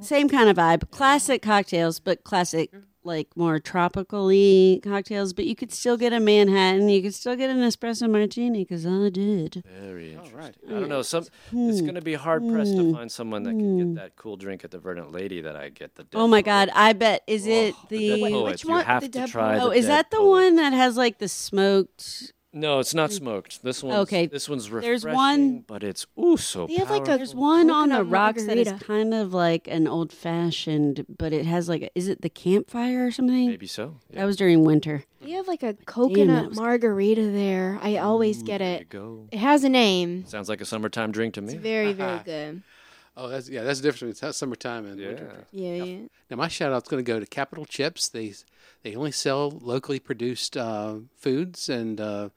[0.00, 0.90] Same kind of vibe.
[0.90, 2.70] Classic cocktails, but classic
[3.02, 5.32] like more tropically cocktails.
[5.32, 6.88] But you could still get a Manhattan.
[6.88, 9.62] You could still get an espresso martini because I did.
[9.80, 10.36] Very interesting.
[10.38, 10.54] right.
[10.68, 11.02] I don't know.
[11.02, 11.70] Some hmm.
[11.70, 12.92] it's going to be hard pressed to hmm.
[12.94, 13.94] find someone that can get hmm.
[13.94, 15.94] that cool drink at the Verdant Lady that I get.
[15.94, 16.44] The Dead Oh my Poet.
[16.44, 16.70] God!
[16.74, 18.50] I bet is it Oh, the Dead the Poet.
[18.50, 18.84] which You one?
[18.84, 19.58] have The to Dead try.
[19.58, 20.28] Oh, the is Dead that the Poet.
[20.28, 22.32] one that has like the smoked?
[22.52, 23.62] No, it's not smoked.
[23.62, 24.26] This one's Okay.
[24.26, 27.16] This one's There's refreshing, one- but it's ooh so They have like a- powerful.
[27.18, 28.84] There's one on the Coconut rocks that is margarita.
[28.84, 33.06] kind of like an old fashioned, but it has like a, is it the campfire
[33.06, 33.46] or something?
[33.48, 33.98] maybe so.
[34.10, 34.20] Yeah.
[34.20, 35.04] That was during winter.
[35.24, 37.78] You have like a that coconut was- margarita there.
[37.82, 38.88] I always get There you it.
[38.88, 39.28] go.
[39.30, 40.24] It has a name.
[40.26, 41.58] Sounds like a summertime drink to It's me.
[41.58, 42.62] very very good.
[43.16, 45.44] Oh, that's yeah, that's the difference between summertime and winter.
[45.52, 45.74] Yeah.
[45.74, 45.98] Yeah, yeah.
[46.30, 48.08] Now my shout out's going to go to Capital Chips.
[48.08, 48.34] They
[48.82, 52.28] they only sell locally produced uh, foods, and uh,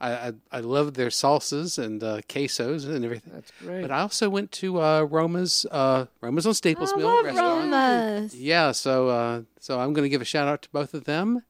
[0.00, 3.32] I, I I love their salsas and uh, quesos and everything.
[3.34, 3.82] That's great.
[3.82, 7.70] But I also went to uh, Roma's uh, Roma's on Staples I Mill love restaurant.
[7.72, 8.34] Romas.
[8.36, 11.44] Yeah, so uh, so I'm going to give a shout out to both of them.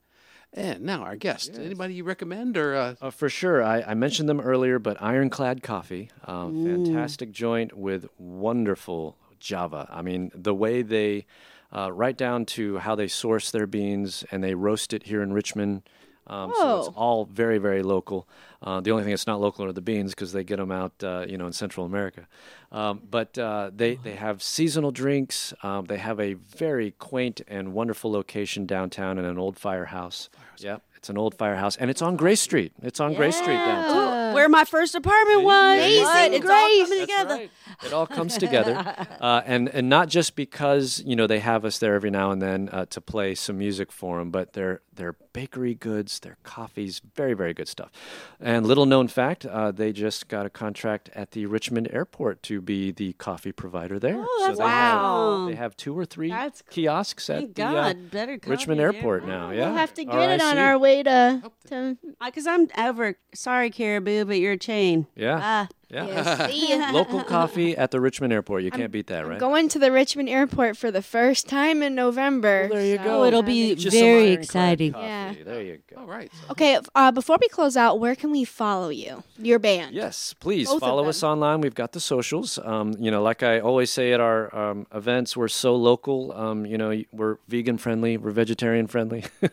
[0.52, 1.52] And now our guest.
[1.54, 3.62] Anybody you recommend or uh, Uh, for sure.
[3.62, 9.86] I, I mentioned them earlier, but Ironclad Coffee, um, fantastic joint with wonderful Java.
[9.90, 11.26] I mean, the way they,
[11.72, 15.32] uh, right down to how they source their beans and they roast it here in
[15.32, 15.82] Richmond.
[16.30, 18.28] Um, so it's all very, very local.
[18.62, 20.92] Uh, the only thing that's not local are the beans because they get them out,
[21.02, 22.28] uh, you know, in Central America.
[22.70, 25.52] Um, but uh, they they have seasonal drinks.
[25.62, 30.30] Um, they have a very quaint and wonderful location downtown in an old firehouse.
[30.58, 32.72] Yep, it's an old firehouse, and it's on Grace Street.
[32.82, 34.32] It's on Grace Street downtown.
[34.32, 35.78] Ooh, where my first apartment was.
[35.78, 36.32] Amazing What?
[36.34, 36.88] It's all Grace.
[36.88, 37.34] coming That's together.
[37.36, 37.50] right.
[37.86, 41.78] It all comes together, uh, and and not just because you know they have us
[41.78, 45.14] there every now and then uh, to play some music for them, but their their
[45.32, 47.90] bakery goods, their coffees, very very good stuff.
[48.38, 52.60] And little known fact, uh, they just got a contract at the Richmond Airport to
[52.60, 54.16] be the coffee provider there.
[54.18, 55.38] Oh, that's they wow.
[55.38, 58.92] Have, they have two or three That's kiosks at the uh, coffee Richmond there.
[58.92, 59.50] Airport now.
[59.52, 61.42] Yeah, We'll have to get it on our way to.
[61.68, 63.16] to Because I'm over.
[63.34, 65.06] Sorry, Caribou, but you're a chain.
[65.16, 66.06] Yeah, Ah, yeah.
[66.06, 66.90] yeah, see ya.
[66.92, 68.62] Local coffee at the Richmond Airport.
[68.62, 69.40] You can't beat that, I'm right?
[69.40, 72.68] going to the Richmond airport for the first time in November.
[72.70, 73.22] Well, there you so go.
[73.22, 74.94] Oh, it'll be Just very exciting.
[74.94, 75.34] Yeah.
[75.44, 76.00] There you go.
[76.02, 76.30] all right.
[76.50, 79.22] Okay, uh, before we close out, where can we follow you?
[79.38, 79.94] Your band.
[79.94, 81.60] Yes, please Both follow us online.
[81.60, 82.58] We've got the socials.
[82.62, 86.32] Um, you know, like I always say at our um, events, we're so local.
[86.32, 89.48] Um, you know, we're vegan friendly, we're vegetarian friendly, we're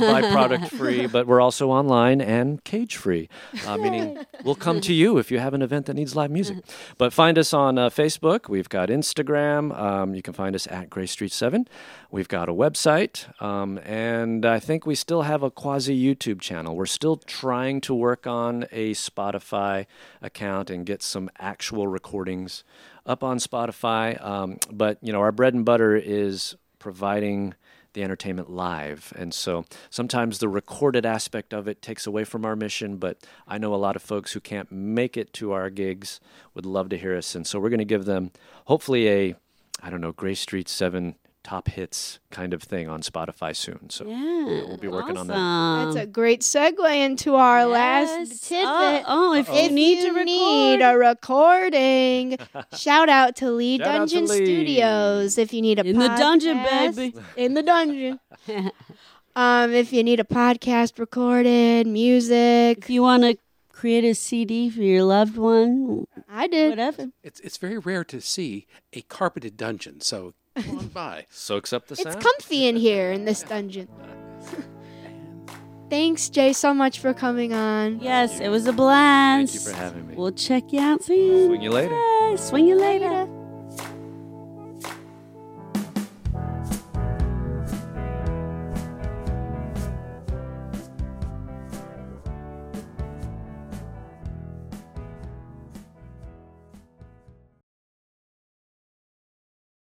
[0.00, 3.28] byproduct free, but we're also online and cage free,
[3.66, 6.58] uh, meaning we'll come to you if you have an event that needs live music.
[6.98, 8.48] But find us on uh, Facebook.
[8.48, 9.76] We've got Instagram.
[9.78, 11.68] Um, you can find us at Grace Street 7.
[12.10, 13.40] We've got a website.
[13.42, 16.76] Um, and I think we still have a quasi YouTube channel.
[16.76, 19.86] We're still trying to work on a Spotify
[20.22, 22.64] account and get some actual recordings
[23.06, 24.22] up on Spotify.
[24.24, 27.54] Um, but, you know, our bread and butter is providing
[27.92, 29.12] the entertainment live.
[29.16, 33.58] And so sometimes the recorded aspect of it takes away from our mission, but I
[33.58, 36.20] know a lot of folks who can't make it to our gigs
[36.54, 37.34] would love to hear us.
[37.34, 38.30] And so we're going to give them
[38.66, 39.34] hopefully a,
[39.82, 43.88] I don't know, Grace Street 7 top hits kind of thing on Spotify soon.
[43.90, 44.44] So yeah.
[44.66, 45.84] we'll be working on that.
[45.94, 48.40] That's a great segue into our last Yes.
[48.40, 49.04] tidbit.
[49.06, 52.36] Oh, oh, if If you need you to record, need a recording,
[52.76, 54.44] shout out to Lee Shout out to Dungeon Lee.
[54.44, 55.38] Studios.
[55.38, 57.18] If you need a In the dungeon, podcast- baby.
[57.36, 58.20] in the dungeon.
[59.36, 63.36] um, if you need a podcast recorded, music, if you want to
[63.72, 66.68] create a CD for your loved one, I did.
[66.70, 67.08] whatever.
[67.22, 70.34] It's it's very rare to see a carpeted dungeon, so come
[70.68, 71.26] on by.
[71.30, 73.88] So accept the It's comfy in here in this dungeon.
[75.90, 77.98] Thanks, Jay, so much for coming on.
[78.00, 79.52] Yes, it was a blast.
[79.52, 80.14] Thank you for having me.
[80.14, 81.48] We'll check you out soon.
[81.48, 81.90] Swing you later.
[81.90, 82.36] Bye.
[82.36, 83.28] Swing you later.